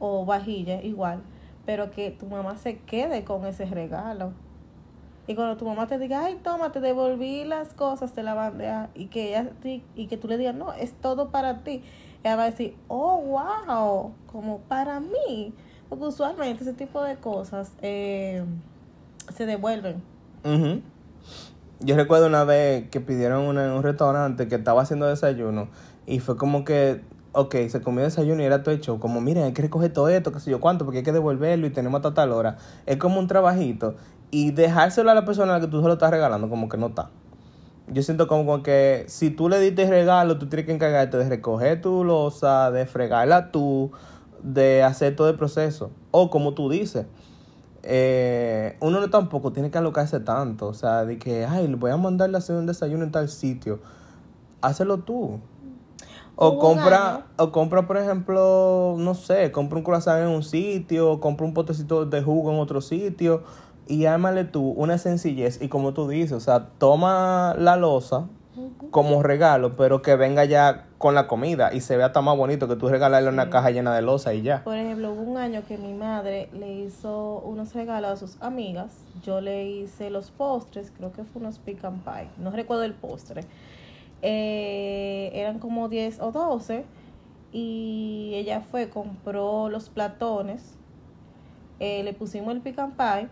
o 0.00 0.24
vajilla, 0.24 0.82
igual, 0.82 1.22
pero 1.64 1.92
que 1.92 2.10
tu 2.10 2.26
mamá 2.26 2.56
se 2.56 2.78
quede 2.78 3.22
con 3.22 3.46
ese 3.46 3.64
regalo. 3.66 4.32
Y 5.28 5.36
cuando 5.36 5.56
tu 5.56 5.66
mamá 5.66 5.86
te 5.86 6.00
diga, 6.00 6.24
ay, 6.24 6.40
toma, 6.42 6.72
te 6.72 6.80
devolví 6.80 7.44
las 7.44 7.74
cosas 7.74 8.12
de 8.16 8.24
la 8.24 8.34
bandeja, 8.34 8.88
y 8.96 9.06
que 9.06 9.28
ella 9.28 9.52
y 9.94 10.08
que 10.08 10.16
tú 10.16 10.26
le 10.26 10.36
digas, 10.36 10.56
no, 10.56 10.72
es 10.72 10.94
todo 10.94 11.30
para 11.30 11.62
ti, 11.62 11.84
ella 12.24 12.36
va 12.36 12.44
a 12.44 12.50
decir, 12.50 12.76
oh, 12.88 13.20
wow, 13.20 14.12
como 14.30 14.58
para 14.60 15.00
mí. 15.00 15.52
Porque 15.88 16.04
usualmente 16.04 16.62
ese 16.62 16.72
tipo 16.72 17.02
de 17.02 17.16
cosas 17.16 17.72
eh, 17.82 18.44
se 19.34 19.46
devuelven. 19.46 20.02
Ujú. 20.44 20.80
Yo 21.80 21.96
recuerdo 21.96 22.26
una 22.26 22.44
vez 22.44 22.88
que 22.90 23.00
pidieron 23.00 23.58
en 23.58 23.70
un 23.70 23.82
restaurante 23.82 24.48
que 24.48 24.54
estaba 24.54 24.82
haciendo 24.82 25.06
desayuno 25.06 25.68
y 26.06 26.20
fue 26.20 26.36
como 26.36 26.64
que, 26.64 27.02
ok, 27.32 27.56
se 27.68 27.82
comió 27.82 28.04
desayuno 28.04 28.40
y 28.42 28.46
era 28.46 28.62
todo 28.62 28.74
hecho, 28.74 29.00
como 29.00 29.20
miren, 29.20 29.44
hay 29.44 29.52
que 29.52 29.62
recoger 29.62 29.92
todo 29.92 30.08
esto, 30.08 30.32
qué 30.32 30.38
sé 30.38 30.50
yo 30.50 30.60
cuánto, 30.60 30.84
porque 30.84 30.98
hay 30.98 31.04
que 31.04 31.12
devolverlo 31.12 31.66
y 31.66 31.70
tenemos 31.70 31.98
hasta 31.98 32.14
tal 32.14 32.32
hora. 32.32 32.56
Es 32.86 32.98
como 32.98 33.18
un 33.18 33.26
trabajito 33.26 33.96
y 34.30 34.52
dejárselo 34.52 35.10
a 35.10 35.14
la 35.14 35.24
persona 35.24 35.54
a 35.54 35.58
la 35.58 35.60
que 35.64 35.70
tú 35.70 35.80
se 35.82 35.88
lo 35.88 35.94
estás 35.94 36.10
regalando 36.10 36.48
como 36.48 36.68
que 36.68 36.78
no 36.78 36.86
está. 36.86 37.10
Yo 37.88 38.02
siento 38.02 38.26
como 38.26 38.62
que 38.62 39.04
si 39.08 39.30
tú 39.30 39.48
le 39.48 39.58
diste 39.58 39.88
regalo, 39.88 40.38
tú 40.38 40.48
tienes 40.48 40.66
que 40.66 40.72
encargarte 40.72 41.16
de 41.16 41.28
recoger 41.28 41.80
tu 41.80 42.04
losa, 42.04 42.70
de 42.70 42.86
fregarla 42.86 43.50
tú, 43.50 43.90
de 44.42 44.82
hacer 44.82 45.16
todo 45.16 45.28
el 45.28 45.36
proceso. 45.36 45.90
O 46.10 46.30
como 46.30 46.54
tú 46.54 46.70
dices, 46.70 47.06
eh, 47.82 48.76
uno 48.80 49.00
no 49.00 49.10
tampoco 49.10 49.52
tiene 49.52 49.70
que 49.70 49.78
alocarse 49.78 50.20
tanto. 50.20 50.68
O 50.68 50.74
sea, 50.74 51.04
de 51.04 51.18
que, 51.18 51.44
ay, 51.44 51.66
le 51.68 51.76
voy 51.76 51.90
a 51.90 51.96
mandarle 51.96 52.36
a 52.36 52.38
hacer 52.38 52.56
un 52.56 52.66
desayuno 52.66 53.04
en 53.04 53.10
tal 53.10 53.28
sitio. 53.28 53.80
Hácelo 54.60 54.98
tú. 54.98 55.40
O 56.36 56.58
compra, 56.58 57.26
o 57.36 57.52
compra, 57.52 57.86
por 57.86 57.98
ejemplo, 57.98 58.94
no 58.98 59.14
sé, 59.14 59.52
compra 59.52 59.76
un 59.76 59.84
croissant 59.84 60.22
en 60.22 60.28
un 60.28 60.42
sitio, 60.42 61.20
compra 61.20 61.44
un 61.44 61.52
potecito 61.52 62.06
de 62.06 62.22
jugo 62.22 62.50
en 62.52 62.58
otro 62.58 62.80
sitio 62.80 63.42
y 63.92 64.06
ármale 64.06 64.44
tú 64.44 64.70
una 64.70 64.96
sencillez. 64.96 65.60
Y 65.60 65.68
como 65.68 65.92
tú 65.92 66.08
dices, 66.08 66.32
o 66.32 66.40
sea, 66.40 66.68
toma 66.78 67.54
la 67.58 67.76
losa 67.76 68.26
como 68.90 69.22
regalo, 69.22 69.76
pero 69.76 70.00
que 70.00 70.16
venga 70.16 70.46
ya 70.46 70.86
con 70.96 71.14
la 71.14 71.26
comida 71.26 71.74
y 71.74 71.80
se 71.80 71.96
vea 71.98 72.12
tan 72.12 72.24
más 72.24 72.36
bonito 72.36 72.68
que 72.68 72.76
tú 72.76 72.88
regalarle 72.88 73.28
una 73.28 73.50
caja 73.50 73.70
llena 73.70 73.94
de 73.94 74.00
losa 74.00 74.32
y 74.32 74.40
ya. 74.40 74.64
Por 74.64 74.78
ejemplo, 74.78 75.12
hubo 75.12 75.22
un 75.22 75.36
año 75.36 75.62
que 75.68 75.76
mi 75.76 75.92
madre 75.92 76.48
le 76.54 76.72
hizo 76.72 77.42
unos 77.44 77.74
regalos 77.74 78.10
a 78.10 78.16
sus 78.16 78.40
amigas. 78.40 78.96
Yo 79.22 79.42
le 79.42 79.68
hice 79.68 80.08
los 80.08 80.30
postres, 80.30 80.90
creo 80.96 81.12
que 81.12 81.24
fue 81.24 81.42
unos 81.42 81.58
pick 81.58 81.84
and 81.84 82.02
pie. 82.02 82.28
No 82.38 82.50
recuerdo 82.50 82.84
el 82.84 82.94
postre. 82.94 83.44
Eh, 84.22 85.30
eran 85.34 85.58
como 85.58 85.90
10 85.90 86.20
o 86.20 86.32
12. 86.32 86.86
Y 87.52 88.32
ella 88.36 88.62
fue, 88.62 88.88
compró 88.88 89.68
los 89.68 89.90
platones. 89.90 90.78
eh, 91.78 92.02
le 92.04 92.14
pusimos 92.14 92.54
el 92.54 92.62
pick 92.62 92.78
and 92.78 92.96
pie 92.96 93.28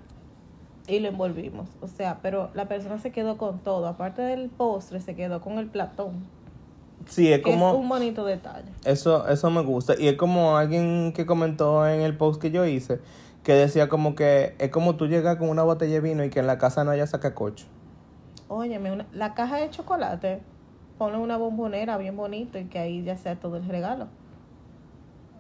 y 0.90 1.00
lo 1.00 1.08
envolvimos. 1.08 1.68
O 1.80 1.88
sea, 1.88 2.18
pero 2.22 2.50
la 2.54 2.66
persona 2.68 2.98
se 2.98 3.12
quedó 3.12 3.36
con 3.38 3.58
todo. 3.60 3.86
Aparte 3.86 4.22
del 4.22 4.48
postre, 4.50 5.00
se 5.00 5.14
quedó 5.14 5.40
con 5.40 5.58
el 5.58 5.66
platón. 5.66 6.24
Sí, 7.06 7.32
es 7.32 7.40
como... 7.40 7.70
es 7.70 7.76
un 7.76 7.88
bonito 7.88 8.24
detalle. 8.24 8.68
Eso, 8.84 9.26
eso 9.28 9.50
me 9.50 9.62
gusta. 9.62 9.94
Y 9.98 10.08
es 10.08 10.16
como 10.16 10.56
alguien 10.56 11.12
que 11.14 11.26
comentó 11.26 11.86
en 11.88 12.00
el 12.02 12.16
post 12.16 12.40
que 12.40 12.50
yo 12.50 12.66
hice, 12.66 13.00
que 13.42 13.54
decía 13.54 13.88
como 13.88 14.14
que 14.14 14.54
es 14.58 14.70
como 14.70 14.96
tú 14.96 15.06
llegas 15.06 15.36
con 15.36 15.48
una 15.48 15.62
botella 15.62 15.94
de 15.94 16.00
vino 16.00 16.24
y 16.24 16.30
que 16.30 16.40
en 16.40 16.46
la 16.46 16.58
casa 16.58 16.84
no 16.84 16.90
haya 16.90 17.06
sacacocho. 17.06 17.66
Óyeme, 18.48 18.92
una- 18.92 19.06
la 19.12 19.34
caja 19.34 19.56
de 19.58 19.70
chocolate, 19.70 20.40
ponle 20.98 21.18
una 21.18 21.36
bombonera 21.36 21.96
bien 21.96 22.16
bonito 22.16 22.58
y 22.58 22.64
que 22.66 22.78
ahí 22.78 23.02
ya 23.02 23.16
sea 23.16 23.36
todo 23.36 23.56
el 23.56 23.64
regalo. 23.66 24.08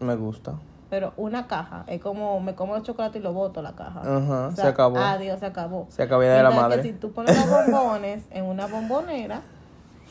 Me 0.00 0.16
gusta. 0.16 0.54
Pero 0.90 1.12
una 1.16 1.46
caja, 1.46 1.84
es 1.86 2.00
como 2.02 2.40
me 2.40 2.56
como 2.56 2.74
el 2.76 2.82
chocolate 2.82 3.20
y 3.20 3.22
lo 3.22 3.32
boto 3.32 3.62
la 3.62 3.76
caja. 3.76 4.00
Ajá, 4.00 4.48
O 4.48 4.56
se 4.56 4.62
acabó. 4.62 4.98
Adiós, 4.98 5.38
se 5.38 5.46
acabó. 5.46 5.86
Se 5.88 6.02
acabó 6.02 6.22
de 6.22 6.42
la 6.42 6.50
madre. 6.50 6.82
Que 6.82 6.88
si 6.88 6.92
tú 6.94 7.12
pones 7.12 7.36
los 7.36 7.48
bombones 7.48 8.24
en 8.30 8.44
una 8.44 8.66
bombonera, 8.66 9.42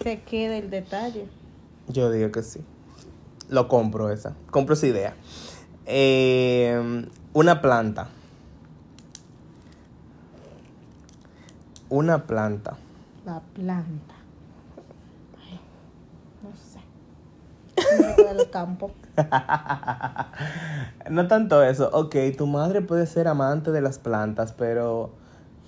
se 0.02 0.22
queda 0.22 0.56
el 0.56 0.70
detalle. 0.70 1.28
Yo 1.90 2.10
digo 2.10 2.32
que 2.32 2.44
sí. 2.44 2.64
Lo 3.50 3.68
compro 3.68 4.10
esa. 4.10 4.36
Compro 4.52 4.74
esa 4.74 4.88
idea. 4.88 5.16
Eh, 5.86 7.06
una 7.34 7.62
planta. 7.62 8.08
Una 11.90 12.26
planta. 12.26 12.78
La 13.26 13.42
planta. 13.42 14.16
Ay, 15.44 15.60
no 16.44 16.52
sé. 16.56 16.80
Me 18.30 18.36
queda 18.36 18.44
el 18.44 18.50
campo. 18.50 18.92
No 21.10 21.28
tanto 21.28 21.64
eso. 21.64 21.90
Ok, 21.94 22.16
tu 22.38 22.46
madre 22.48 22.82
puede 22.82 23.06
ser 23.08 23.28
amante 23.28 23.72
de 23.72 23.82
las 23.82 23.98
plantas, 24.00 24.54
pero... 24.54 25.12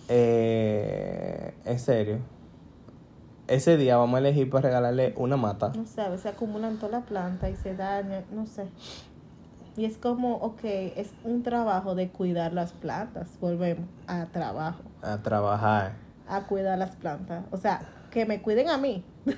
eh, 0.08 1.54
en 1.66 1.80
serio. 1.80 2.20
ese 3.48 3.78
día 3.78 3.98
vamos 3.98 4.16
a 4.16 4.20
elegir 4.20 4.50
para 4.50 4.68
regalarle 4.70 5.14
una 5.18 5.38
mata. 5.38 5.72
No 5.76 5.86
sé, 5.86 6.02
a 6.02 6.10
veces 6.10 6.28
acumulan 6.28 6.78
toda 6.78 7.00
la 7.00 7.06
planta 7.06 7.50
y 7.50 7.56
se 7.56 7.76
daña, 7.76 8.24
no 8.32 8.46
sé. 8.46 8.66
Y 9.78 9.86
es 9.86 9.98
como, 9.98 10.36
ok, 10.36 10.60
es 10.64 11.12
un 11.24 11.44
trabajo 11.44 11.96
de 11.96 12.10
cuidar 12.10 12.54
las 12.54 12.74
plantas. 12.74 13.30
Volvemos 13.40 13.88
a 14.08 14.26
trabajo, 14.26 14.82
A 15.02 15.18
trabajar. 15.18 15.94
a 16.28 16.42
cuidar 16.44 16.78
las 16.78 16.92
plantas. 16.98 17.44
O 17.52 17.58
sea, 17.58 17.82
que 18.12 18.26
me 18.26 18.42
cuiden 18.42 18.70
a 18.70 18.78
mí. 18.78 19.04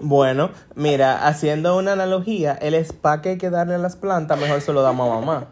Bueno, 0.00 0.50
mira, 0.76 1.26
haciendo 1.26 1.76
una 1.76 1.92
analogía, 1.92 2.52
el 2.54 2.74
spa 2.74 3.20
que 3.20 3.30
hay 3.30 3.38
que 3.38 3.50
darle 3.50 3.74
a 3.74 3.78
las 3.78 3.96
plantas, 3.96 4.38
mejor 4.40 4.60
se 4.60 4.72
lo 4.72 4.82
damos 4.82 5.10
a 5.10 5.20
mamá. 5.20 5.48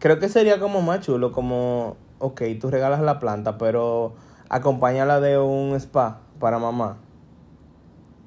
Creo 0.00 0.18
que 0.18 0.28
sería 0.28 0.58
como 0.58 0.82
más 0.82 1.00
chulo, 1.00 1.30
como, 1.30 1.96
ok, 2.18 2.42
tú 2.60 2.70
regalas 2.70 3.00
la 3.00 3.20
planta, 3.20 3.58
pero 3.58 4.14
acompáñala 4.48 5.20
de 5.20 5.38
un 5.38 5.74
spa 5.76 6.20
para 6.40 6.58
mamá. 6.58 6.98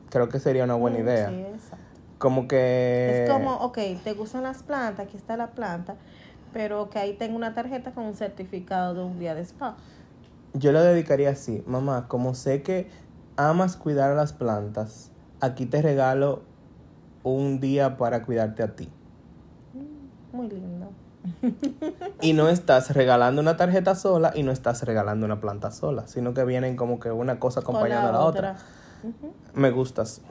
Creo 0.10 0.30
que 0.30 0.40
sería 0.40 0.64
una 0.64 0.76
buena 0.76 1.00
idea. 1.00 1.30
Sí, 1.30 1.42
exacto. 1.42 1.86
Como 2.20 2.48
que... 2.48 3.24
Es 3.24 3.30
como, 3.30 3.56
ok, 3.58 3.80
te 4.04 4.14
gustan 4.14 4.44
las 4.44 4.64
plantas, 4.64 5.08
aquí 5.08 5.18
está 5.18 5.36
la 5.36 5.52
planta, 5.52 5.96
pero 6.54 6.90
que 6.90 7.00
ahí 7.00 7.14
tengo 7.14 7.36
una 7.36 7.54
tarjeta 7.54 7.92
con 7.92 8.06
un 8.06 8.16
certificado 8.16 8.94
de 8.94 9.04
un 9.04 9.20
día 9.20 9.36
de 9.36 9.42
spa. 9.42 9.76
Yo 10.54 10.72
lo 10.72 10.82
dedicaría 10.84 11.32
así, 11.32 11.64
mamá, 11.66 12.08
como 12.08 12.36
sé 12.36 12.62
que 12.62 12.88
amas 13.38 13.76
cuidar 13.76 14.12
a 14.12 14.16
las 14.16 14.34
plantas, 14.34 15.10
aquí 15.42 15.66
te 15.66 15.82
regalo 15.82 16.44
un 17.24 17.60
día 17.60 17.98
para 17.98 18.24
cuidarte 18.24 18.62
a 18.64 18.76
ti. 18.76 18.90
Muy 20.32 20.50
lindo. 20.50 20.92
Y 22.22 22.34
no 22.34 22.50
estás 22.50 22.92
regalando 22.94 23.42
una 23.42 23.58
tarjeta 23.58 23.96
sola 23.96 24.32
y 24.36 24.44
no 24.44 24.52
estás 24.52 24.84
regalando 24.84 25.26
una 25.26 25.40
planta 25.40 25.72
sola, 25.72 26.06
sino 26.08 26.34
que 26.34 26.44
vienen 26.44 26.76
como 26.76 27.00
que 27.00 27.12
una 27.12 27.40
cosa 27.40 27.62
acompañando 27.62 28.10
a 28.10 28.12
la 28.12 28.20
otra. 28.20 28.56
Ujú. 29.04 29.34
Me 29.54 29.72
gustas. 29.72 30.22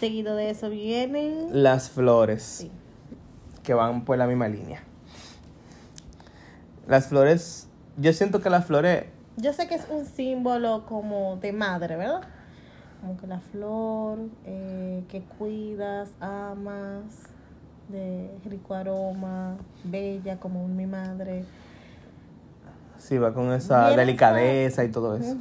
Seguido 0.00 0.34
de 0.34 0.50
eso 0.50 0.68
vienen... 0.68 1.62
Las 1.62 1.90
flores, 1.90 2.42
Sí. 2.42 2.70
que 3.62 3.74
van 3.74 4.04
por 4.04 4.18
la 4.18 4.26
misma 4.26 4.48
línea. 4.48 4.82
Las 6.88 7.06
flores, 7.06 7.68
yo 7.96 8.12
siento 8.12 8.40
que 8.40 8.50
las 8.50 8.64
flores, 8.66 9.04
Yo 9.36 9.52
sé 9.52 9.66
que 9.68 9.74
es 9.74 9.86
un 9.90 10.04
símbolo 10.04 10.84
como 10.86 11.36
de 11.36 11.52
madre, 11.52 11.96
¿verdad? 11.96 12.22
Como 13.00 13.16
que 13.16 13.26
la 13.26 13.40
flor 13.40 14.18
eh, 14.44 15.02
que 15.08 15.22
cuidas, 15.22 16.10
amas, 16.20 17.02
de 17.88 18.30
rico 18.44 18.74
aroma, 18.74 19.56
bella 19.84 20.38
como 20.38 20.66
mi 20.68 20.86
madre. 20.86 21.44
sí, 22.98 23.18
va 23.18 23.34
con 23.34 23.52
esa 23.52 23.88
Viene 23.88 24.02
delicadeza 24.02 24.84
y 24.84 24.88
todo 24.90 25.16
eso. 25.16 25.36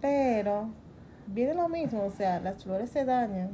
Pero 0.00 0.68
viene 1.26 1.54
lo 1.54 1.68
mismo, 1.68 2.04
o 2.04 2.10
sea, 2.10 2.40
las 2.40 2.64
flores 2.64 2.90
se 2.90 3.04
dañan 3.04 3.50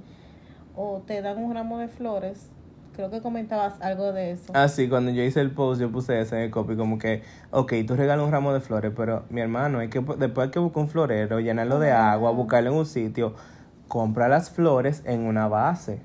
o 0.76 1.02
te 1.06 1.20
dan 1.20 1.42
un 1.42 1.52
ramo 1.54 1.78
de 1.78 1.88
flores. 1.88 2.50
Creo 2.99 3.11
que 3.11 3.21
comentabas 3.21 3.81
algo 3.81 4.12
de 4.12 4.33
eso. 4.33 4.50
Ah, 4.57 4.67
sí, 4.67 4.88
cuando 4.88 5.12
yo 5.12 5.23
hice 5.23 5.40
el 5.40 5.52
post, 5.52 5.81
yo 5.81 5.88
puse 5.88 6.21
eso 6.21 6.35
en 6.35 6.43
el 6.43 6.50
copy, 6.50 6.75
como 6.75 6.99
que, 6.99 7.23
ok, 7.52 7.73
tú 7.87 7.95
regalas 7.95 8.26
un 8.26 8.33
ramo 8.33 8.52
de 8.52 8.59
flores, 8.59 8.93
pero 8.97 9.23
mi 9.31 9.40
hermano, 9.40 9.78
hay 9.78 9.88
que, 9.88 10.00
después 10.00 10.47
hay 10.47 10.50
que 10.50 10.59
buscar 10.59 10.83
un 10.83 10.88
florero, 10.88 11.38
llenarlo 11.38 11.78
de 11.78 11.93
agua, 11.93 12.33
buscarlo 12.33 12.71
en 12.71 12.76
un 12.76 12.87
sitio, 12.87 13.37
compra 13.87 14.26
las 14.26 14.50
flores 14.50 15.05
en 15.05 15.21
una 15.21 15.47
base. 15.47 16.00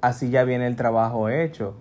Así 0.00 0.30
ya 0.30 0.44
viene 0.44 0.68
el 0.68 0.76
trabajo 0.76 1.28
hecho. 1.28 1.74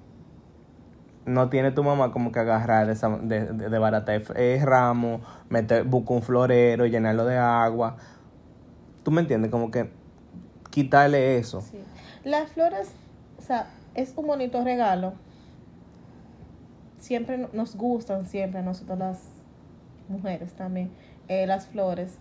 No 1.28 1.50
tiene 1.50 1.70
tu 1.70 1.84
mamá 1.84 2.12
como 2.12 2.32
que 2.32 2.40
agarrar 2.40 2.90
esa, 2.90 3.10
de, 3.10 3.46
de, 3.46 3.70
de 3.70 3.78
barata 3.78 4.16
el 4.16 4.62
ramo, 4.62 5.22
meter, 5.50 5.84
buscar 5.84 6.18
un 6.18 6.24
florero, 6.24 6.88
llenarlo 6.88 7.26
de 7.26 7.38
agua. 7.38 7.98
¿Tú 9.04 9.12
me 9.12 9.22
entiendes? 9.22 9.52
Como 9.52 9.70
que 9.70 9.92
quitarle 10.72 11.38
eso. 11.38 11.62
Sí. 11.62 11.78
Las 12.24 12.50
flores, 12.54 12.92
o 13.38 13.42
sea, 13.44 13.68
es 13.96 14.14
un 14.16 14.28
bonito 14.28 14.64
regalo. 14.64 15.14
Siempre 17.00 17.38
no- 17.38 17.50
nos 17.54 17.76
gustan, 17.76 18.26
siempre 18.28 18.60
a 18.60 18.64
nosotros 18.64 18.98
las 18.98 19.20
mujeres 20.08 20.54
también, 20.54 20.90
eh, 21.28 21.46
las 21.48 21.68
flores. 21.68 22.18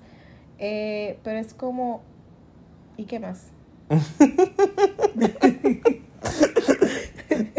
Eh, 0.58 1.18
pero 1.22 1.38
es 1.38 1.54
como, 1.54 2.00
¿y 2.96 3.04
qué 3.04 3.20
más? 3.20 3.46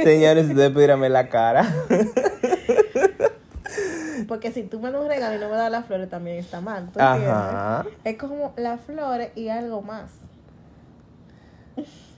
Señores, 0.03 0.47
ustedes 0.49 0.71
pudieran 0.71 1.01
la 1.11 1.29
cara. 1.29 1.65
Porque 4.27 4.51
si 4.51 4.63
tú 4.63 4.79
me 4.79 4.91
das 4.91 5.01
un 5.01 5.07
regalo 5.07 5.35
y 5.35 5.39
no 5.39 5.49
me 5.49 5.55
das 5.55 5.71
las 5.71 5.85
flores, 5.85 6.09
también 6.09 6.37
está 6.37 6.61
mal. 6.61 6.89
¿tú? 6.91 6.99
Ajá. 6.99 7.85
Es 8.03 8.17
como 8.17 8.53
las 8.57 8.81
flores 8.81 9.31
y 9.35 9.49
algo 9.49 9.81
más. 9.81 10.11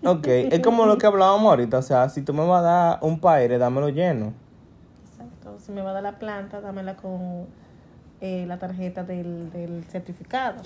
Ok, 0.05 0.27
es 0.27 0.59
como 0.61 0.85
lo 0.85 0.97
que 0.97 1.05
hablábamos 1.07 1.49
ahorita, 1.49 1.77
o 1.79 1.81
sea, 1.81 2.09
si 2.09 2.21
tú 2.21 2.33
me 2.33 2.45
vas 2.45 2.59
a 2.59 2.63
dar 2.63 2.99
un 3.01 3.19
paire, 3.19 3.57
dámelo 3.57 3.89
lleno. 3.89 4.33
Exacto. 5.09 5.57
Si 5.59 5.71
me 5.71 5.81
va 5.81 5.91
a 5.91 5.93
dar 5.93 6.03
la 6.03 6.19
planta, 6.19 6.61
dámela 6.61 6.95
con 6.95 7.45
eh, 8.21 8.45
la 8.47 8.57
tarjeta 8.59 9.03
del, 9.03 9.51
del 9.51 9.83
certificado. 9.85 10.61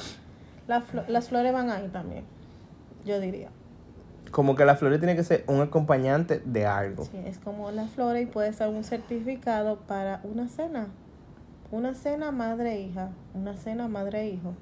La 0.67 0.82
flo- 0.82 1.06
las 1.08 1.30
flores 1.30 1.52
van 1.54 1.69
ahí 1.71 1.88
también, 1.88 2.23
yo 3.06 3.19
diría. 3.19 3.49
Como 4.32 4.56
que 4.56 4.63
la 4.65 4.75
flores 4.75 4.99
tiene 4.99 5.15
que 5.15 5.23
ser 5.23 5.43
un 5.47 5.60
acompañante 5.62 6.39
de 6.45 6.65
algo. 6.67 7.06
Sí, 7.06 7.17
es 7.25 7.39
como 7.39 7.71
las 7.71 7.89
flores 7.89 8.23
y 8.23 8.25
puede 8.28 8.54
ser 8.54 8.67
un 8.69 8.84
certificado 8.84 9.78
para 9.78 10.21
una 10.23 10.47
cena. 10.47 10.88
Una 11.71 11.95
cena 11.95 12.32
madre-hija. 12.32 13.10
Una 13.34 13.56
cena 13.56 13.88
madre-hijo. 13.88 14.54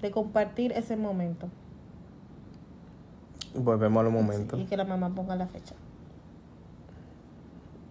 De 0.00 0.10
compartir 0.10 0.72
ese 0.72 0.96
momento. 0.96 1.46
Volvemos 3.54 4.00
a 4.00 4.04
los 4.04 4.12
momentos. 4.12 4.58
Y 4.60 4.64
que 4.64 4.76
la 4.76 4.84
mamá 4.84 5.10
ponga 5.14 5.36
la 5.36 5.46
fecha. 5.46 5.74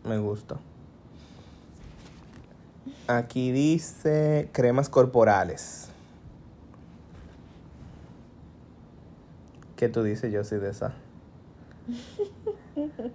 Me 0.03 0.17
gusta. 0.17 0.55
Aquí 3.07 3.51
dice 3.51 4.49
cremas 4.53 4.89
corporales. 4.89 5.89
¿Qué 9.75 9.89
tú 9.89 10.03
dices, 10.03 10.31
yo 10.31 10.43
soy 10.43 10.59
de 10.59 10.69
esa? 10.69 10.93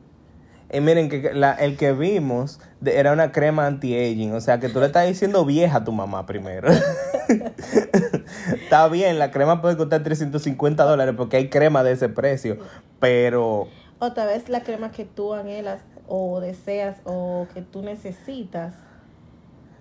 Y 0.72 0.80
miren 0.80 1.08
que 1.08 1.32
la- 1.32 1.52
el 1.54 1.76
que 1.76 1.92
vimos 1.92 2.58
de- 2.80 2.98
era 2.98 3.12
una 3.12 3.30
crema 3.30 3.66
anti-aging, 3.68 4.34
o 4.34 4.40
sea 4.40 4.58
que 4.58 4.68
tú 4.68 4.80
le 4.80 4.86
estás 4.86 5.06
diciendo 5.06 5.44
vieja 5.44 5.78
a 5.78 5.84
tu 5.84 5.92
mamá 5.92 6.26
primero. 6.26 6.68
Está 8.54 8.88
bien, 8.88 9.18
la 9.18 9.30
crema 9.30 9.60
puede 9.60 9.76
costar 9.76 10.02
350 10.02 10.84
dólares 10.84 11.14
porque 11.16 11.36
hay 11.36 11.48
crema 11.48 11.82
de 11.82 11.92
ese 11.92 12.08
precio, 12.08 12.58
pero 13.00 13.68
Otra 13.98 14.26
vez 14.26 14.48
la 14.48 14.62
crema 14.62 14.90
que 14.90 15.04
tú 15.04 15.34
anhelas 15.34 15.82
o 16.08 16.40
deseas 16.40 16.96
o 17.04 17.46
que 17.52 17.62
tú 17.62 17.82
necesitas 17.82 18.74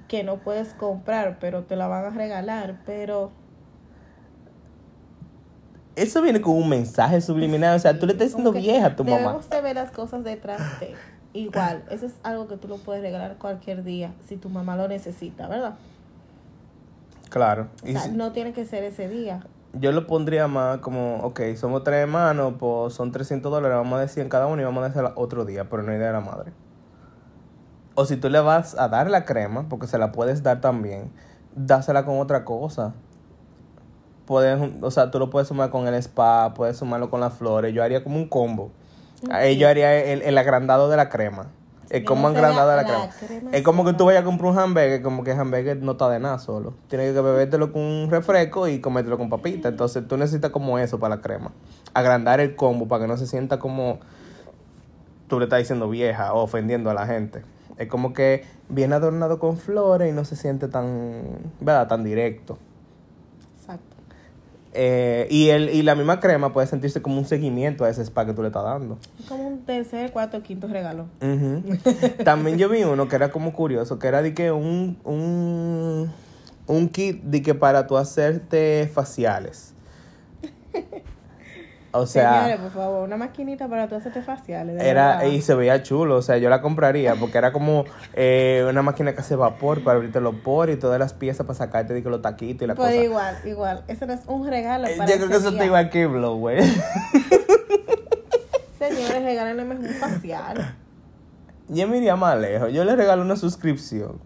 que 0.07 0.23
no 0.23 0.37
puedes 0.37 0.73
comprar, 0.73 1.37
pero 1.39 1.63
te 1.63 1.75
la 1.75 1.87
van 1.87 2.05
a 2.05 2.09
regalar, 2.11 2.79
pero 2.85 3.31
eso 5.95 6.21
viene 6.21 6.41
con 6.41 6.55
un 6.55 6.69
mensaje 6.69 7.21
subliminal, 7.21 7.75
o 7.75 7.79
sea, 7.79 7.97
tú 7.97 8.05
le 8.05 8.13
estás 8.13 8.27
diciendo 8.27 8.51
vieja 8.51 8.87
a 8.87 8.95
tu 8.95 9.03
mamá. 9.03 9.17
Debemos 9.17 9.49
de 9.49 9.61
ver 9.61 9.75
las 9.75 9.91
cosas 9.91 10.23
detrás 10.23 10.79
de. 10.79 10.93
Igual, 11.33 11.83
eso 11.89 12.05
es 12.05 12.13
algo 12.23 12.47
que 12.47 12.55
tú 12.55 12.67
lo 12.67 12.77
puedes 12.77 13.01
regalar 13.01 13.37
cualquier 13.37 13.83
día 13.83 14.13
si 14.25 14.37
tu 14.37 14.49
mamá 14.49 14.77
lo 14.77 14.87
necesita, 14.87 15.47
¿verdad? 15.47 15.75
Claro. 17.29 17.67
O 17.83 17.87
Y 17.87 17.93
sea, 17.93 18.01
si- 18.01 18.11
no 18.11 18.31
tiene 18.31 18.53
que 18.53 18.65
ser 18.65 18.83
ese 18.83 19.07
día. 19.09 19.45
yo 19.73 19.91
lo 19.91 20.07
pondría 20.07 20.47
más 20.47 20.77
como, 20.79 21.17
ok, 21.23 21.41
somos 21.57 21.83
tres 21.83 22.03
hermanos, 22.03 22.53
pues 22.59 22.93
son 22.93 23.11
300 23.11 23.51
dólares, 23.51 23.75
vamos 23.77 23.97
a 23.97 24.01
decir 24.01 24.23
en 24.23 24.29
cada 24.29 24.47
uno 24.47 24.61
y 24.61 24.65
vamos 24.65 24.83
a 24.83 24.87
decir 24.89 25.03
otro 25.15 25.43
día, 25.45 25.69
pero 25.69 25.83
no 25.83 25.93
idea 25.93 26.07
de 26.07 26.13
la 26.13 26.21
madre. 26.21 26.51
O 27.95 28.05
si 28.05 28.17
tú 28.17 28.29
le 28.29 28.39
vas 28.39 28.77
a 28.77 28.87
dar 28.89 29.09
la 29.09 29.25
crema, 29.25 29.67
porque 29.69 29.87
se 29.87 29.97
la 29.97 30.11
puedes 30.11 30.43
dar 30.43 30.61
también, 30.61 31.11
dásela 31.55 32.05
con 32.05 32.19
otra 32.19 32.43
cosa. 32.45 32.93
Puedes, 34.25 34.59
o 34.81 34.91
sea, 34.91 35.11
tú 35.11 35.19
lo 35.19 35.29
puedes 35.29 35.47
sumar 35.49 35.69
con 35.69 35.87
el 35.87 35.93
spa, 35.95 36.53
puedes 36.55 36.77
sumarlo 36.77 37.09
con 37.09 37.19
las 37.21 37.33
flores. 37.35 37.73
Yo 37.73 37.83
haría 37.83 38.03
como 38.03 38.17
un 38.17 38.27
combo. 38.27 38.71
Ahí 39.29 39.57
Yo 39.57 39.67
haría 39.69 39.95
el, 40.03 40.21
el 40.23 40.37
agrandado 40.37 40.89
de 40.89 40.97
la 40.97 41.09
crema. 41.09 41.47
El 41.89 42.01
Yo 42.01 42.05
combo 42.07 42.29
no 42.29 42.35
agrandado 42.35 42.69
de 42.71 42.75
la- 42.77 42.83
crema. 42.83 43.09
crema 43.27 43.51
Es 43.51 43.61
como 43.63 43.85
que 43.85 43.93
tú 43.93 44.05
vayas 44.05 44.21
a 44.23 44.25
comprar 44.25 44.51
un 44.51 44.57
hamburger, 44.59 45.01
como 45.01 45.23
que 45.23 45.31
el 45.31 45.39
hamburger 45.39 45.77
no 45.81 45.91
está 45.93 46.09
de 46.09 46.19
nada 46.19 46.39
solo. 46.39 46.73
Tienes 46.87 47.13
que 47.13 47.21
bebértelo 47.21 47.71
con 47.71 47.81
un 47.81 48.09
refresco 48.09 48.67
y 48.67 48.79
comértelo 48.79 49.17
con 49.17 49.29
papita. 49.29 49.69
Entonces 49.69 50.07
tú 50.07 50.17
necesitas 50.17 50.51
como 50.51 50.79
eso 50.79 50.99
para 50.99 51.15
la 51.17 51.21
crema. 51.21 51.51
Agrandar 51.93 52.39
el 52.39 52.55
combo 52.55 52.87
para 52.87 53.03
que 53.03 53.07
no 53.07 53.17
se 53.17 53.27
sienta 53.27 53.59
como 53.59 53.99
tú 55.27 55.39
le 55.39 55.45
estás 55.45 55.59
diciendo 55.59 55.89
vieja 55.89 56.33
o 56.33 56.41
ofendiendo 56.43 56.89
a 56.89 56.93
la 56.93 57.05
gente. 57.05 57.43
Es 57.77 57.87
como 57.87 58.13
que 58.13 58.45
viene 58.69 58.95
adornado 58.95 59.37
con 59.39 59.57
flores 59.57 60.09
y 60.09 60.15
no 60.15 60.23
se 60.25 60.35
siente 60.35 60.67
tan, 60.67 61.23
¿verdad? 61.59 61.87
Tan 61.87 62.03
directo. 62.03 62.57
Exacto. 63.59 63.94
Eh, 64.75 65.27
y, 65.29 65.49
el, 65.49 65.69
y 65.69 65.83
la 65.83 65.95
misma 65.95 66.19
crema 66.19 66.51
puede 66.51 66.67
sentirse 66.67 67.01
como 67.01 67.17
un 67.17 67.25
seguimiento 67.25 67.85
a 67.85 67.89
ese 67.89 68.01
spa 68.01 68.25
que 68.25 68.33
tú 68.33 68.41
le 68.41 68.49
estás 68.49 68.63
dando. 68.63 68.97
Es 69.19 69.25
como 69.25 69.47
un 69.47 69.65
tercer, 69.65 70.11
cuarto, 70.11 70.43
quinto 70.43 70.67
regalo. 70.67 71.05
También 72.23 72.57
yo 72.57 72.67
vi 72.69 72.83
uno 72.83 73.07
que 73.07 73.15
era 73.15 73.31
como 73.31 73.53
curioso, 73.53 73.99
que 73.99 74.07
era 74.07 74.21
de 74.21 74.33
que 74.33 74.51
un, 74.51 74.97
un 75.05 76.11
un 76.67 76.89
kit 76.89 77.21
de 77.23 77.41
que 77.41 77.53
para 77.53 77.87
tú 77.87 77.97
hacerte 77.97 78.89
faciales. 78.93 79.73
O 81.97 82.05
sea, 82.07 82.43
Señores, 82.43 82.59
por 82.61 82.71
favor, 82.71 83.03
una 83.03 83.17
maquinita 83.17 83.67
para 83.67 83.87
tú 83.87 83.95
hacerte 83.95 84.21
faciales. 84.21 84.81
era 84.81 85.17
verdad. 85.17 85.31
y 85.31 85.41
se 85.41 85.55
veía 85.55 85.81
chulo, 85.83 86.17
o 86.17 86.21
sea, 86.21 86.37
yo 86.37 86.49
la 86.49 86.61
compraría 86.61 87.15
porque 87.15 87.37
era 87.37 87.51
como 87.51 87.85
eh, 88.13 88.65
una 88.69 88.81
máquina 88.81 89.13
que 89.13 89.21
hace 89.21 89.35
vapor 89.35 89.83
para 89.83 89.97
abrirte 89.97 90.19
los 90.19 90.35
poros 90.35 90.75
y 90.75 90.79
todas 90.79 90.99
las 90.99 91.13
piezas 91.13 91.45
para 91.45 91.57
sacarte 91.57 91.93
de 91.93 92.03
que 92.03 92.09
los 92.09 92.21
taquitos 92.21 92.63
y 92.63 92.67
la 92.67 92.75
Pues 92.75 92.89
cosa. 92.91 93.03
igual, 93.03 93.35
igual. 93.45 93.83
Eso 93.87 94.05
no 94.05 94.13
es 94.13 94.21
un 94.27 94.47
regalo 94.47 94.87
Eh, 94.87 94.95
para 94.97 95.09
Yo 95.09 95.17
creo 95.17 95.29
que 95.29 95.35
eso 95.37 95.51
día. 95.51 95.59
te 95.61 95.65
iba 95.67 95.79
a 95.79 95.89
Kiblo, 95.89 96.35
güey. 96.35 96.59
Señores, 98.79 99.23
regálenle 99.23 99.63
mejor 99.63 99.85
un 99.85 99.93
facial. 99.93 100.75
Yo 101.69 101.87
me 101.87 101.97
iría 101.97 102.15
más 102.15 102.37
lejos. 102.39 102.71
Yo 102.73 102.83
le 102.83 102.95
regalo 102.95 103.21
una 103.21 103.35
suscripción. 103.37 104.19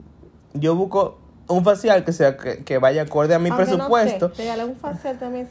Yo 0.53 0.75
busco 0.75 1.19
un 1.47 1.63
facial 1.63 2.03
que 2.03 2.11
sea 2.13 2.35
que, 2.37 2.63
que 2.63 2.77
vaya 2.79 3.03
acorde 3.03 3.33
a 3.35 3.39
mi 3.39 3.49
Aunque 3.49 3.65
presupuesto. 3.65 4.29
No 4.29 4.35
sé, 4.35 4.63
un 4.65 4.75
facial 4.75 5.17
también 5.17 5.47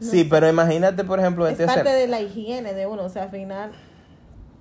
no 0.00 0.10
sí, 0.10 0.22
sé, 0.22 0.28
pero 0.28 0.48
imagínate, 0.48 1.04
por 1.04 1.18
ejemplo, 1.18 1.46
es 1.46 1.52
este 1.52 1.66
parte 1.66 1.82
escen- 1.82 1.94
de 1.94 2.06
la 2.08 2.20
higiene 2.20 2.74
de 2.74 2.86
uno. 2.86 3.04
O 3.04 3.08
sea, 3.08 3.24
al 3.24 3.30
final 3.30 3.72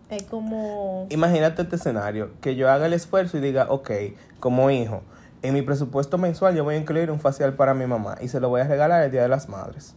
es 0.09 0.23
como... 0.23 1.05
Imagínate 1.09 1.61
este 1.61 1.75
escenario, 1.75 2.31
que 2.41 2.55
yo 2.55 2.69
haga 2.71 2.85
el 2.85 2.93
esfuerzo 2.93 3.37
y 3.37 3.41
diga, 3.41 3.67
ok, 3.69 3.91
como 4.39 4.69
hijo, 4.71 5.01
en 5.41 5.53
mi 5.53 5.61
presupuesto 5.61 6.17
mensual 6.17 6.55
yo 6.55 6.63
voy 6.63 6.75
a 6.75 6.77
incluir 6.77 7.11
un 7.11 7.19
facial 7.19 7.53
para 7.53 7.73
mi 7.73 7.85
mamá 7.85 8.17
y 8.21 8.27
se 8.29 8.39
lo 8.39 8.49
voy 8.49 8.61
a 8.61 8.63
regalar 8.63 9.03
el 9.03 9.11
Día 9.11 9.21
de 9.21 9.29
las 9.29 9.49
Madres. 9.49 9.95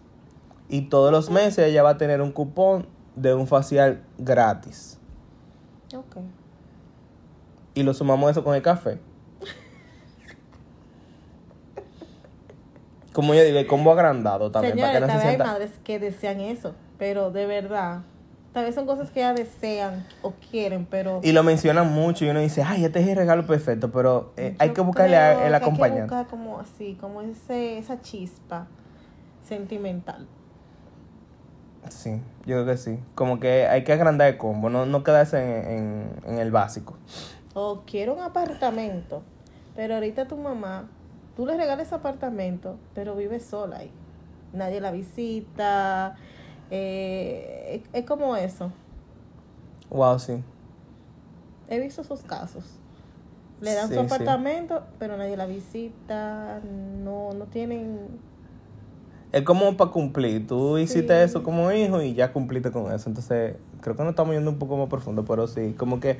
Y 0.68 0.82
todos 0.82 1.10
los 1.10 1.30
meses 1.30 1.66
ella 1.66 1.82
va 1.82 1.90
a 1.90 1.98
tener 1.98 2.20
un 2.20 2.32
cupón 2.32 2.86
de 3.16 3.34
un 3.34 3.46
facial 3.46 4.02
gratis. 4.18 4.98
Ok. 5.96 6.16
Y 7.74 7.82
lo 7.82 7.94
sumamos 7.94 8.30
eso 8.30 8.44
con 8.44 8.54
el 8.54 8.62
café. 8.62 8.98
Como 13.12 13.34
yo 13.34 13.42
digo, 13.42 13.58
el 13.58 13.66
combo 13.66 13.92
agrandado 13.92 14.50
también, 14.50 14.74
Señores, 14.74 14.92
para 14.92 14.94
que 14.94 15.00
no 15.00 15.06
tal 15.08 15.20
se 15.20 15.26
vez 15.26 15.40
hay 15.40 15.46
madres 15.46 15.70
que 15.84 15.98
desean 15.98 16.40
eso, 16.40 16.74
pero 16.98 17.30
de 17.30 17.46
verdad, 17.46 18.02
tal 18.52 18.64
vez 18.64 18.74
son 18.74 18.86
cosas 18.86 19.10
que 19.10 19.20
ya 19.20 19.34
desean 19.34 20.06
o 20.22 20.32
quieren, 20.50 20.86
pero... 20.86 21.20
Y 21.22 21.32
lo 21.32 21.42
mencionan 21.42 21.92
mucho 21.92 22.24
y 22.24 22.28
uno 22.30 22.40
dice, 22.40 22.62
ay, 22.62 22.84
este 22.84 23.00
es 23.00 23.08
el 23.08 23.16
regalo 23.16 23.46
perfecto, 23.46 23.90
pero 23.90 24.32
eh, 24.36 24.54
hay 24.58 24.70
que 24.70 24.80
buscarle 24.80 25.16
a- 25.16 25.32
el 25.32 25.54
Hay 25.54 25.60
que 25.60 25.64
acompañante. 25.64 26.02
buscar 26.02 26.26
como 26.28 26.60
así, 26.60 26.96
como 27.00 27.20
ese, 27.22 27.78
esa 27.78 28.00
chispa 28.00 28.68
sentimental. 29.46 30.26
Sí, 31.88 32.20
yo 32.46 32.62
creo 32.62 32.66
que 32.66 32.76
sí. 32.76 32.98
Como 33.14 33.40
que 33.40 33.66
hay 33.66 33.84
que 33.84 33.92
agrandar 33.92 34.28
el 34.28 34.36
combo, 34.36 34.68
no, 34.70 34.86
no 34.86 35.02
quedarse 35.02 35.38
en, 35.38 35.78
en, 35.78 36.10
en 36.34 36.38
el 36.38 36.50
básico. 36.52 36.94
O 37.54 37.82
quiero 37.86 38.14
un 38.14 38.20
apartamento, 38.20 39.22
pero 39.74 39.94
ahorita 39.94 40.28
tu 40.28 40.36
mamá, 40.36 40.88
tú 41.40 41.46
le 41.46 41.56
regalas 41.56 41.86
ese 41.86 41.94
apartamento, 41.94 42.76
pero 42.94 43.16
vive 43.16 43.40
sola 43.40 43.78
ahí. 43.78 43.90
Nadie 44.52 44.78
la 44.78 44.90
visita. 44.90 46.14
eh, 46.70 47.80
es, 47.82 47.88
es 48.02 48.04
como 48.06 48.36
eso. 48.36 48.70
Wow, 49.88 50.18
sí. 50.18 50.42
He 51.70 51.80
visto 51.80 52.02
esos 52.02 52.20
casos. 52.24 52.64
Le 53.62 53.72
dan 53.72 53.88
Sí, 53.88 53.94
su 53.94 54.00
sí. 54.00 54.04
apartamento, 54.06 54.82
pero 54.98 55.16
nadie 55.16 55.38
la 55.38 55.46
visita. 55.46 56.60
No, 57.02 57.32
no 57.32 57.46
tienen. 57.46 58.08
Es 59.32 59.40
como 59.40 59.74
para 59.78 59.90
cumplir. 59.90 60.46
Tú 60.46 60.76
hiciste 60.76 61.22
eso 61.22 61.42
como 61.42 61.72
hijo 61.72 62.02
y 62.02 62.12
ya 62.12 62.34
cumpliste 62.34 62.70
con 62.70 62.92
eso. 62.92 63.08
Entonces, 63.08 63.56
creo 63.80 63.96
que 63.96 64.02
nos 64.02 64.10
estamos 64.10 64.34
yendo 64.34 64.50
un 64.50 64.58
poco 64.58 64.76
más 64.76 64.88
profundo, 64.90 65.24
pero 65.24 65.46
sí, 65.46 65.72
como 65.78 66.00
que 66.00 66.18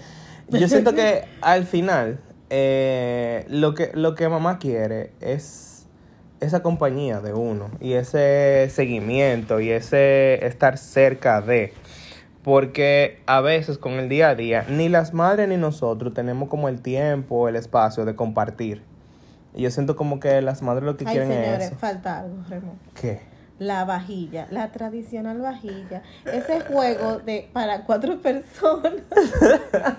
yo 0.49 0.67
siento 0.67 0.95
que 0.95 1.25
al 1.43 1.67
final 1.67 2.21
eh, 2.51 3.47
lo 3.49 3.75
que 3.75 3.91
lo 3.95 4.15
que 4.15 4.29
mamá 4.29 4.59
quiere 4.59 5.13
es 5.21 5.87
esa 6.41 6.63
compañía 6.63 7.21
de 7.21 7.33
uno 7.33 7.71
y 7.81 7.93
ese 7.93 8.69
seguimiento 8.71 9.61
y 9.61 9.71
ese 9.71 10.45
estar 10.47 10.79
cerca 10.79 11.41
de 11.41 11.73
porque 12.43 13.21
a 13.27 13.41
veces 13.41 13.79
con 13.79 13.93
el 13.95 14.09
día 14.09 14.31
a 14.31 14.35
día 14.35 14.65
ni 14.69 14.89
las 14.89 15.13
madres 15.13 15.49
ni 15.49 15.57
nosotros 15.57 16.15
tenemos 16.15 16.49
como 16.49 16.69
el 16.69 16.81
tiempo, 16.81 17.49
el 17.49 17.57
espacio 17.57 18.05
de 18.05 18.17
compartir. 18.17 18.83
Y 19.55 19.63
yo 19.63 19.71
siento 19.71 19.97
como 19.97 20.21
que 20.21 20.41
las 20.43 20.63
madres 20.63 20.85
lo 20.85 20.97
que 20.97 21.05
Ay, 21.07 21.13
quieren 21.13 21.33
es 21.33 21.67
eso. 21.67 21.77
falta 21.77 22.21
algo, 22.21 22.37
Remo. 22.49 22.77
¿Qué? 22.95 23.21
La 23.61 23.85
vajilla, 23.85 24.47
la 24.51 24.73
tradicional 24.73 25.39
vajilla. 25.43 26.03
Ese 26.25 26.63
juego 26.63 27.19
de 27.19 27.51
para 27.53 27.85
cuatro 27.85 28.19
personas. 28.23 29.03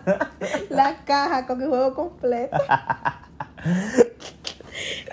la 0.71 0.95
caja 1.05 1.45
con 1.45 1.61
el 1.61 1.69
juego 1.69 1.93
completo. 1.93 2.57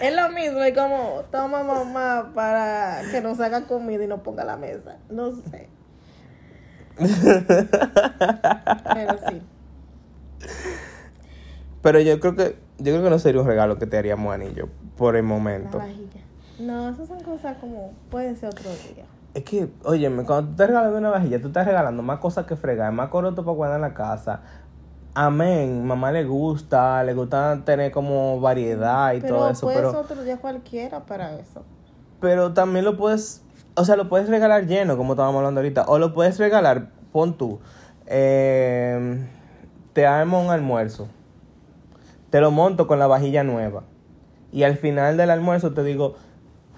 es 0.00 0.16
lo 0.16 0.30
mismo, 0.30 0.62
es 0.62 0.74
como, 0.74 1.24
toma 1.30 1.62
mamá 1.62 2.32
para 2.34 3.02
que 3.10 3.20
nos 3.20 3.38
haga 3.38 3.66
comida 3.66 4.04
y 4.04 4.06
nos 4.06 4.20
ponga 4.20 4.44
a 4.44 4.46
la 4.46 4.56
mesa. 4.56 4.96
No 5.10 5.30
sé. 5.32 5.68
Pero 8.94 9.18
sí. 9.28 9.42
Pero 11.82 12.00
yo 12.00 12.18
creo 12.18 12.34
que 12.34 12.56
yo 12.78 12.92
creo 12.92 13.02
que 13.02 13.10
no 13.10 13.18
sería 13.18 13.42
un 13.42 13.46
regalo 13.46 13.78
que 13.78 13.86
te 13.86 13.98
haríamos 13.98 14.32
anillo 14.34 14.68
por 14.96 15.16
el 15.16 15.22
La 15.22 15.28
momento. 15.28 15.78
vajilla. 15.78 16.07
No, 16.58 16.88
esas 16.88 17.08
son 17.08 17.20
cosas 17.20 17.56
como, 17.58 17.92
puede 18.10 18.34
ser 18.34 18.48
otro 18.48 18.70
día. 18.70 19.04
Es 19.34 19.44
que, 19.44 19.68
óyeme, 19.84 20.24
cuando 20.24 20.46
tú 20.46 20.50
estás 20.52 20.68
regalando 20.68 20.98
una 20.98 21.10
vajilla, 21.10 21.40
tú 21.40 21.48
estás 21.48 21.66
regalando 21.66 22.02
más 22.02 22.18
cosas 22.18 22.46
que 22.46 22.56
fregar, 22.56 22.92
más 22.92 23.08
coroto 23.10 23.44
para 23.44 23.54
guardar 23.54 23.76
en 23.76 23.82
la 23.82 23.94
casa. 23.94 24.40
Amén, 25.14 25.84
mamá 25.86 26.10
le 26.12 26.24
gusta, 26.24 27.02
le 27.04 27.14
gusta 27.14 27.62
tener 27.64 27.92
como 27.92 28.40
variedad 28.40 29.14
y 29.14 29.20
Pero 29.20 29.36
todo 29.36 29.50
eso, 29.50 29.66
puede 29.66 29.76
pero 29.76 30.00
otro 30.00 30.22
día 30.22 30.36
cualquiera 30.38 31.00
para 31.00 31.34
eso. 31.38 31.64
pero 32.20 32.52
también 32.52 32.84
lo 32.84 32.96
puedes, 32.96 33.42
o 33.74 33.84
sea, 33.84 33.96
lo 33.96 34.08
puedes 34.08 34.28
regalar 34.28 34.66
lleno, 34.66 34.96
como 34.96 35.12
estábamos 35.12 35.38
hablando 35.38 35.60
ahorita, 35.60 35.84
o 35.88 35.98
lo 35.98 36.14
puedes 36.14 36.38
regalar, 36.38 36.90
pon 37.12 37.36
tú, 37.36 37.60
eh, 38.06 39.26
te 39.92 40.06
armo 40.06 40.40
un 40.40 40.50
almuerzo, 40.50 41.08
te 42.30 42.40
lo 42.40 42.50
monto 42.50 42.86
con 42.86 42.98
la 42.98 43.06
vajilla 43.06 43.44
nueva, 43.44 43.84
y 44.52 44.64
al 44.64 44.76
final 44.76 45.16
del 45.16 45.30
almuerzo 45.30 45.72
te 45.72 45.82
digo, 45.82 46.16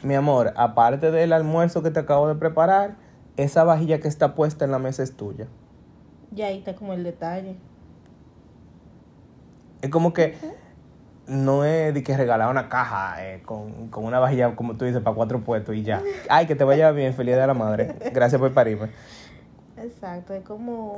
mi 0.03 0.15
amor, 0.15 0.53
aparte 0.57 1.11
del 1.11 1.33
almuerzo 1.33 1.83
que 1.83 1.91
te 1.91 2.01
acabo 2.01 2.29
de 2.29 2.35
preparar, 2.35 2.97
esa 3.37 3.65
vajilla 3.65 4.01
que 4.01 4.09
está 4.09 4.35
puesta 4.35 4.65
en 4.65 4.71
la 4.71 4.79
mesa 4.79 5.03
es 5.03 5.17
tuya. 5.17 5.47
Y 6.35 6.43
ahí 6.43 6.59
está 6.59 6.75
como 6.75 6.93
el 6.93 7.05
detalle. 7.05 7.57
Es 9.83 9.91
como 9.91 10.13
que 10.13 10.37
no 11.27 11.65
es 11.65 11.95
de 11.95 12.03
que 12.03 12.17
regalar 12.17 12.51
una 12.51 12.69
caja 12.69 13.25
eh, 13.25 13.43
con, 13.45 13.89
con 13.89 14.05
una 14.05 14.19
vajilla, 14.19 14.55
como 14.57 14.77
tú 14.77 14.85
dices, 14.85 15.01
para 15.03 15.15
cuatro 15.17 15.41
puestos 15.41 15.75
y 15.75 15.83
ya. 15.83 16.03
Ay, 16.29 16.47
que 16.47 16.55
te 16.55 16.65
vaya 16.65 16.91
bien, 16.91 17.15
feliz 17.15 17.37
de 17.37 17.47
la 17.47 17.55
madre. 17.55 17.95
Gracias 18.13 18.41
por 18.41 18.53
parirme. 18.53 18.91
Exacto, 19.79 20.35
es 20.35 20.43
como 20.45 20.97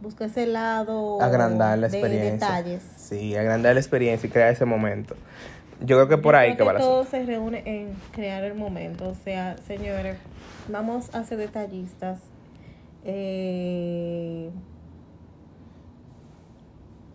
busca 0.00 0.26
ese 0.26 0.46
lado 0.46 1.20
Agrandar 1.20 1.78
la 1.78 1.88
de 1.88 1.98
experiencia. 1.98 2.46
detalles. 2.48 2.82
Sí, 2.96 3.34
agrandar 3.36 3.74
la 3.74 3.80
experiencia 3.80 4.26
y 4.28 4.30
crear 4.30 4.52
ese 4.52 4.64
momento. 4.64 5.16
Yo 5.80 5.96
creo 5.96 6.08
que 6.08 6.18
por 6.18 6.34
Yo 6.34 6.40
ahí 6.40 6.54
creo 6.54 6.58
que 6.58 6.64
va 6.64 6.72
la 6.74 6.80
todo 6.80 7.04
se 7.04 7.24
reúne 7.24 7.62
en 7.66 7.94
crear 8.12 8.44
el 8.44 8.54
momento. 8.54 9.08
O 9.08 9.14
sea, 9.14 9.56
señores, 9.66 10.16
vamos 10.68 11.14
a 11.14 11.24
ser 11.24 11.38
detallistas. 11.38 12.20
Eh, 13.04 14.50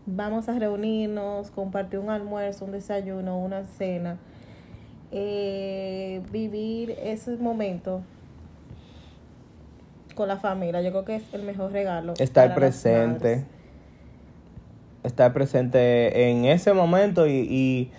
vamos 0.06 0.47
a 0.47 0.58
reunirnos, 0.58 1.52
compartir 1.52 2.00
un 2.00 2.10
almuerzo, 2.10 2.65
un 2.65 2.71
desayuno, 2.71 3.38
una 3.38 3.65
cena. 3.65 4.17
Eh, 5.12 6.21
vivir 6.32 6.95
ese 7.04 7.36
momento 7.36 8.02
con 10.15 10.28
la 10.28 10.38
familia. 10.38 10.82
Yo 10.82 10.91
creo 10.91 11.06
que 11.06 11.15
es 11.15 11.24
el 11.34 11.43
mejor 11.43 11.71
regalo. 11.71 12.13
Estar 12.17 12.54
presente. 12.56 13.43
Estar 15.04 15.34
presente 15.34 16.30
en 16.30 16.45
ese 16.45 16.74
momento 16.74 17.26
y, 17.26 17.32
y, 17.32 17.91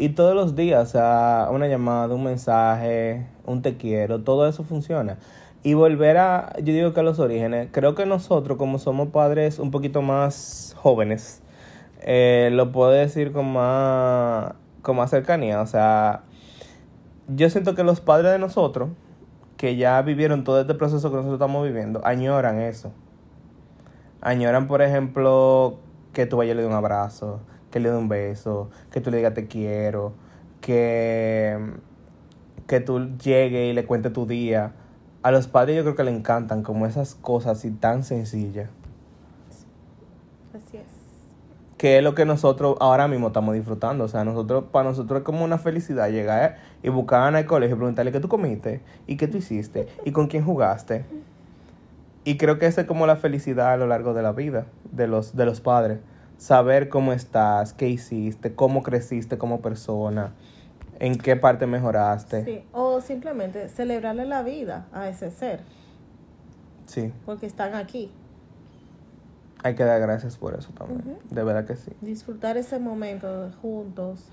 y 0.00 0.08
todos 0.10 0.34
los 0.34 0.56
días. 0.56 0.88
O 0.88 0.90
sea, 0.90 1.48
una 1.50 1.68
llamada, 1.68 2.14
un 2.14 2.24
mensaje, 2.24 3.26
un 3.44 3.62
te 3.62 3.76
quiero, 3.76 4.22
todo 4.22 4.48
eso 4.48 4.64
funciona. 4.64 5.18
Y 5.62 5.74
volver 5.74 6.16
a, 6.16 6.54
yo 6.58 6.72
digo 6.72 6.94
que 6.94 7.00
a 7.00 7.02
los 7.02 7.18
orígenes, 7.18 7.68
creo 7.70 7.94
que 7.94 8.06
nosotros 8.06 8.56
como 8.56 8.78
somos 8.78 9.08
padres 9.08 9.58
un 9.58 9.70
poquito 9.70 10.00
más 10.00 10.74
jóvenes, 10.78 11.42
eh, 12.00 12.48
lo 12.52 12.72
puedo 12.72 12.90
decir 12.92 13.32
con 13.32 13.52
más, 13.52 14.54
con 14.80 14.96
más 14.96 15.10
cercanía. 15.10 15.60
O 15.60 15.66
sea, 15.66 16.22
yo 17.28 17.50
siento 17.50 17.74
que 17.74 17.84
los 17.84 18.00
padres 18.00 18.32
de 18.32 18.38
nosotros, 18.38 18.88
que 19.58 19.76
ya 19.76 20.00
vivieron 20.00 20.44
todo 20.44 20.62
este 20.62 20.74
proceso 20.74 21.10
que 21.10 21.16
nosotros 21.16 21.34
estamos 21.34 21.66
viviendo, 21.66 22.00
añoran 22.04 22.58
eso. 22.58 22.90
Añoran, 24.22 24.66
por 24.66 24.80
ejemplo, 24.80 25.78
que 26.14 26.24
tú 26.24 26.38
vayas 26.38 26.56
le 26.56 26.62
des 26.62 26.70
un 26.70 26.76
abrazo, 26.76 27.40
que 27.70 27.80
le 27.80 27.90
des 27.90 27.98
un 27.98 28.08
beso, 28.08 28.70
que 28.90 29.00
tú 29.00 29.10
le 29.10 29.18
digas 29.18 29.34
te 29.34 29.46
quiero, 29.46 30.12
que, 30.60 31.58
que 32.66 32.80
tú 32.80 33.16
llegues 33.16 33.70
y 33.70 33.72
le 33.72 33.84
cuentes 33.86 34.12
tu 34.12 34.26
día. 34.26 34.72
A 35.22 35.30
los 35.30 35.48
padres 35.48 35.76
yo 35.76 35.82
creo 35.82 35.94
que 35.94 36.04
le 36.04 36.10
encantan 36.10 36.62
como 36.62 36.86
esas 36.86 37.14
cosas 37.14 37.58
así 37.58 37.70
tan 37.70 38.04
sencillas. 38.04 38.70
Así 40.54 40.78
es. 40.78 40.84
que 41.76 41.98
es 41.98 42.04
lo 42.04 42.14
que 42.14 42.24
nosotros 42.24 42.76
ahora 42.80 43.06
mismo 43.08 43.28
estamos 43.28 43.54
disfrutando. 43.54 44.04
O 44.04 44.08
sea, 44.08 44.24
nosotros, 44.24 44.64
para 44.72 44.88
nosotros 44.88 45.20
es 45.20 45.24
como 45.24 45.44
una 45.44 45.58
felicidad 45.58 46.10
llegar 46.10 46.58
y 46.82 46.88
buscar 46.88 47.34
al 47.34 47.46
colegio 47.46 47.76
y 47.76 47.78
preguntarle 47.78 48.12
qué 48.12 48.20
tú 48.20 48.28
comiste 48.28 48.80
y 49.06 49.16
qué 49.16 49.28
tú 49.28 49.38
hiciste 49.38 49.88
y 50.04 50.12
con 50.12 50.26
quién 50.26 50.44
jugaste. 50.44 51.04
Y 52.24 52.36
creo 52.36 52.58
que 52.58 52.66
esa 52.66 52.82
es 52.82 52.86
como 52.86 53.06
la 53.06 53.16
felicidad 53.16 53.72
a 53.72 53.76
lo 53.76 53.86
largo 53.86 54.12
de 54.12 54.22
la 54.22 54.32
vida 54.32 54.66
de 54.92 55.06
los, 55.06 55.36
de 55.36 55.46
los 55.46 55.60
padres. 55.60 55.98
Saber 56.40 56.88
cómo 56.88 57.12
estás, 57.12 57.74
qué 57.74 57.86
hiciste, 57.90 58.54
cómo 58.54 58.82
creciste 58.82 59.36
como 59.36 59.60
persona, 59.60 60.32
en 60.98 61.18
qué 61.18 61.36
parte 61.36 61.66
mejoraste. 61.66 62.46
Sí, 62.46 62.64
o 62.72 63.02
simplemente 63.02 63.68
celebrarle 63.68 64.24
la 64.24 64.42
vida 64.42 64.86
a 64.94 65.10
ese 65.10 65.30
ser, 65.30 65.60
Sí, 66.86 67.12
porque 67.26 67.44
están 67.44 67.74
aquí. 67.74 68.10
hay 69.62 69.74
que 69.74 69.84
dar 69.84 70.00
gracias 70.00 70.38
por 70.38 70.54
eso 70.58 70.70
también. 70.72 71.18
De 71.30 71.44
verdad 71.44 71.66
que 71.66 71.76
sí. 71.76 71.92
Disfrutar 72.00 72.56
ese 72.56 72.78
momento 72.78 73.50
juntos. 73.60 74.24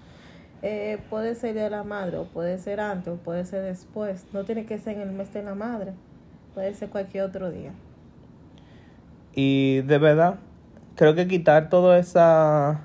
Eh, 0.61 0.99
puede 1.09 1.35
ser 1.35 1.55
de 1.55 1.69
la 1.69 1.83
madre, 1.83 2.17
o 2.19 2.23
puede 2.23 2.57
ser 2.57 2.79
antes, 2.79 3.13
o 3.13 3.17
puede 3.17 3.43
ser 3.43 3.63
después. 3.63 4.25
No 4.31 4.45
tiene 4.45 4.65
que 4.65 4.77
ser 4.79 4.95
en 4.95 5.01
el 5.01 5.11
mes 5.11 5.33
de 5.33 5.43
la 5.43 5.55
madre. 5.55 5.91
Puede 6.55 6.73
ser 6.73 6.89
cualquier 6.89 7.25
otro 7.25 7.51
día. 7.51 7.73
Y 9.33 9.81
de 9.81 9.97
verdad, 9.97 10.39
creo 10.97 11.15
que 11.15 11.27
quitar 11.27 11.69
todo 11.69 11.95
esa 11.95 12.81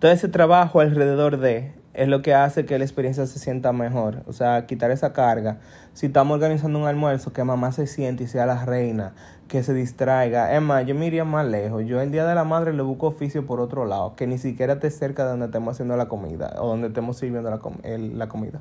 todo 0.00 0.10
ese 0.10 0.28
trabajo 0.28 0.80
alrededor 0.80 1.38
de 1.38 1.72
es 1.94 2.06
lo 2.06 2.22
que 2.22 2.32
hace 2.34 2.64
que 2.64 2.78
la 2.78 2.84
experiencia 2.84 3.26
se 3.26 3.40
sienta 3.40 3.72
mejor. 3.72 4.22
O 4.26 4.32
sea, 4.32 4.66
quitar 4.66 4.92
esa 4.92 5.12
carga. 5.12 5.58
Si 5.94 6.06
estamos 6.06 6.34
organizando 6.36 6.78
un 6.78 6.86
almuerzo, 6.86 7.32
que 7.32 7.42
mamá 7.42 7.72
se 7.72 7.88
siente 7.88 8.22
y 8.22 8.26
sea 8.28 8.46
la 8.46 8.64
reina, 8.64 9.14
que 9.48 9.64
se 9.64 9.74
distraiga. 9.74 10.54
Es 10.54 10.62
más, 10.62 10.86
yo 10.86 10.94
me 10.94 11.06
iría 11.06 11.24
más 11.24 11.44
lejos. 11.46 11.84
Yo 11.86 12.00
el 12.00 12.12
Día 12.12 12.24
de 12.24 12.36
la 12.36 12.44
Madre 12.44 12.72
le 12.72 12.82
busco 12.82 13.08
oficio 13.08 13.46
por 13.46 13.58
otro 13.60 13.84
lado, 13.84 14.14
que 14.14 14.28
ni 14.28 14.38
siquiera 14.38 14.74
esté 14.74 14.92
cerca 14.92 15.24
de 15.24 15.30
donde 15.30 15.46
estemos 15.46 15.72
haciendo 15.72 15.96
la 15.96 16.06
comida 16.06 16.54
o 16.60 16.68
donde 16.68 16.88
estemos 16.88 17.16
sirviendo 17.16 17.50
la, 17.50 17.58
com- 17.58 17.78
la 17.82 18.28
comida. 18.28 18.60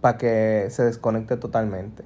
Para 0.00 0.18
que 0.18 0.66
se 0.70 0.84
desconecte 0.84 1.36
totalmente. 1.36 2.02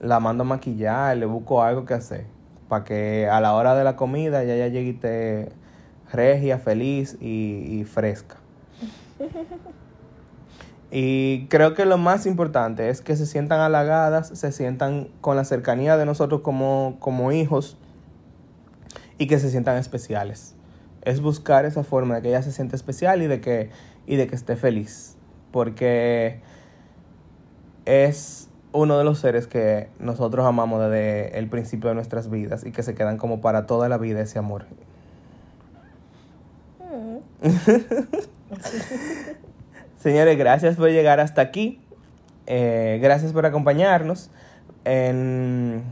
La 0.00 0.20
mando 0.20 0.44
a 0.44 0.46
maquillar, 0.46 1.18
le 1.18 1.26
busco 1.26 1.62
algo 1.62 1.84
que 1.84 1.92
hacer. 1.94 2.24
Para 2.72 2.84
que 2.84 3.28
a 3.28 3.42
la 3.42 3.52
hora 3.52 3.74
de 3.74 3.84
la 3.84 3.96
comida 3.96 4.44
ya 4.44 4.56
ya 4.56 4.80
esté 4.80 5.52
regia, 6.10 6.56
feliz 6.56 7.18
y, 7.20 7.66
y 7.68 7.84
fresca. 7.84 8.36
Y 10.90 11.48
creo 11.48 11.74
que 11.74 11.84
lo 11.84 11.98
más 11.98 12.24
importante 12.24 12.88
es 12.88 13.02
que 13.02 13.14
se 13.14 13.26
sientan 13.26 13.60
halagadas, 13.60 14.28
se 14.28 14.52
sientan 14.52 15.08
con 15.20 15.36
la 15.36 15.44
cercanía 15.44 15.98
de 15.98 16.06
nosotros 16.06 16.40
como, 16.40 16.96
como 16.98 17.30
hijos 17.32 17.76
y 19.18 19.26
que 19.26 19.38
se 19.38 19.50
sientan 19.50 19.76
especiales. 19.76 20.54
Es 21.02 21.20
buscar 21.20 21.66
esa 21.66 21.84
forma 21.84 22.14
de 22.14 22.22
que 22.22 22.28
ella 22.28 22.42
se 22.42 22.52
sienta 22.52 22.74
especial 22.74 23.20
y 23.20 23.26
de 23.26 23.42
que, 23.42 23.68
y 24.06 24.16
de 24.16 24.26
que 24.26 24.34
esté 24.34 24.56
feliz. 24.56 25.18
Porque 25.50 26.40
es 27.84 28.48
uno 28.72 28.98
de 28.98 29.04
los 29.04 29.18
seres 29.18 29.46
que 29.46 29.88
nosotros 29.98 30.46
amamos 30.46 30.80
desde 30.80 31.38
el 31.38 31.48
principio 31.48 31.88
de 31.90 31.94
nuestras 31.94 32.30
vidas 32.30 32.64
y 32.64 32.72
que 32.72 32.82
se 32.82 32.94
quedan 32.94 33.18
como 33.18 33.40
para 33.40 33.66
toda 33.66 33.88
la 33.88 33.98
vida 33.98 34.20
ese 34.20 34.38
amor. 34.38 34.66
Señores, 39.98 40.36
gracias 40.38 40.76
por 40.76 40.90
llegar 40.90 41.20
hasta 41.20 41.42
aquí. 41.42 41.80
Eh, 42.46 42.98
gracias 43.02 43.32
por 43.32 43.46
acompañarnos. 43.46 44.30
En, 44.84 45.82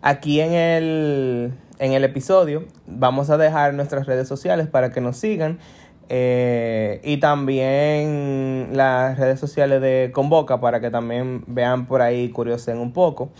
aquí 0.00 0.40
en 0.40 0.52
el, 0.52 1.52
en 1.78 1.92
el 1.92 2.04
episodio 2.04 2.64
vamos 2.86 3.30
a 3.30 3.36
dejar 3.36 3.74
nuestras 3.74 4.06
redes 4.06 4.28
sociales 4.28 4.68
para 4.68 4.90
que 4.90 5.00
nos 5.00 5.16
sigan. 5.16 5.58
Eh, 6.08 7.00
y 7.02 7.16
también 7.18 8.70
las 8.72 9.18
redes 9.18 9.40
sociales 9.40 9.80
de 9.80 10.10
Convoca 10.14 10.60
para 10.60 10.80
que 10.80 10.90
también 10.90 11.44
vean 11.46 11.86
por 11.86 12.02
ahí, 12.02 12.30
curiosen 12.30 12.78
un 12.78 12.92
poco. 12.92 13.30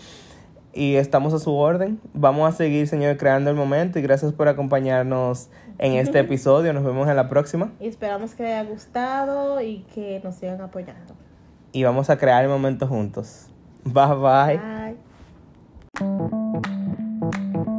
Y 0.73 0.95
estamos 0.95 1.33
a 1.33 1.39
su 1.39 1.55
orden. 1.55 1.99
Vamos 2.13 2.53
a 2.53 2.55
seguir, 2.55 2.87
señor, 2.87 3.17
creando 3.17 3.49
el 3.49 3.55
momento. 3.55 3.97
Y 3.97 4.01
gracias 4.03 4.31
por 4.33 4.47
acompañarnos 4.47 5.49
en 5.79 5.93
este 5.93 6.19
episodio. 6.27 6.71
Nos 6.73 6.83
vemos 6.83 7.07
en 7.09 7.15
la 7.15 7.29
próxima. 7.29 7.71
Y 7.79 7.87
esperamos 7.87 8.35
que 8.35 8.43
les 8.43 8.53
haya 8.53 8.69
gustado 8.69 9.59
y 9.61 9.85
que 9.95 10.21
nos 10.23 10.35
sigan 10.35 10.61
apoyando. 10.61 11.15
Y 11.71 11.83
vamos 11.83 12.09
a 12.09 12.17
crear 12.17 12.43
el 12.43 12.49
momento 12.49 12.87
juntos. 12.87 13.47
Bye 13.83 14.15
bye. 14.15 14.59
bye. 17.59 17.76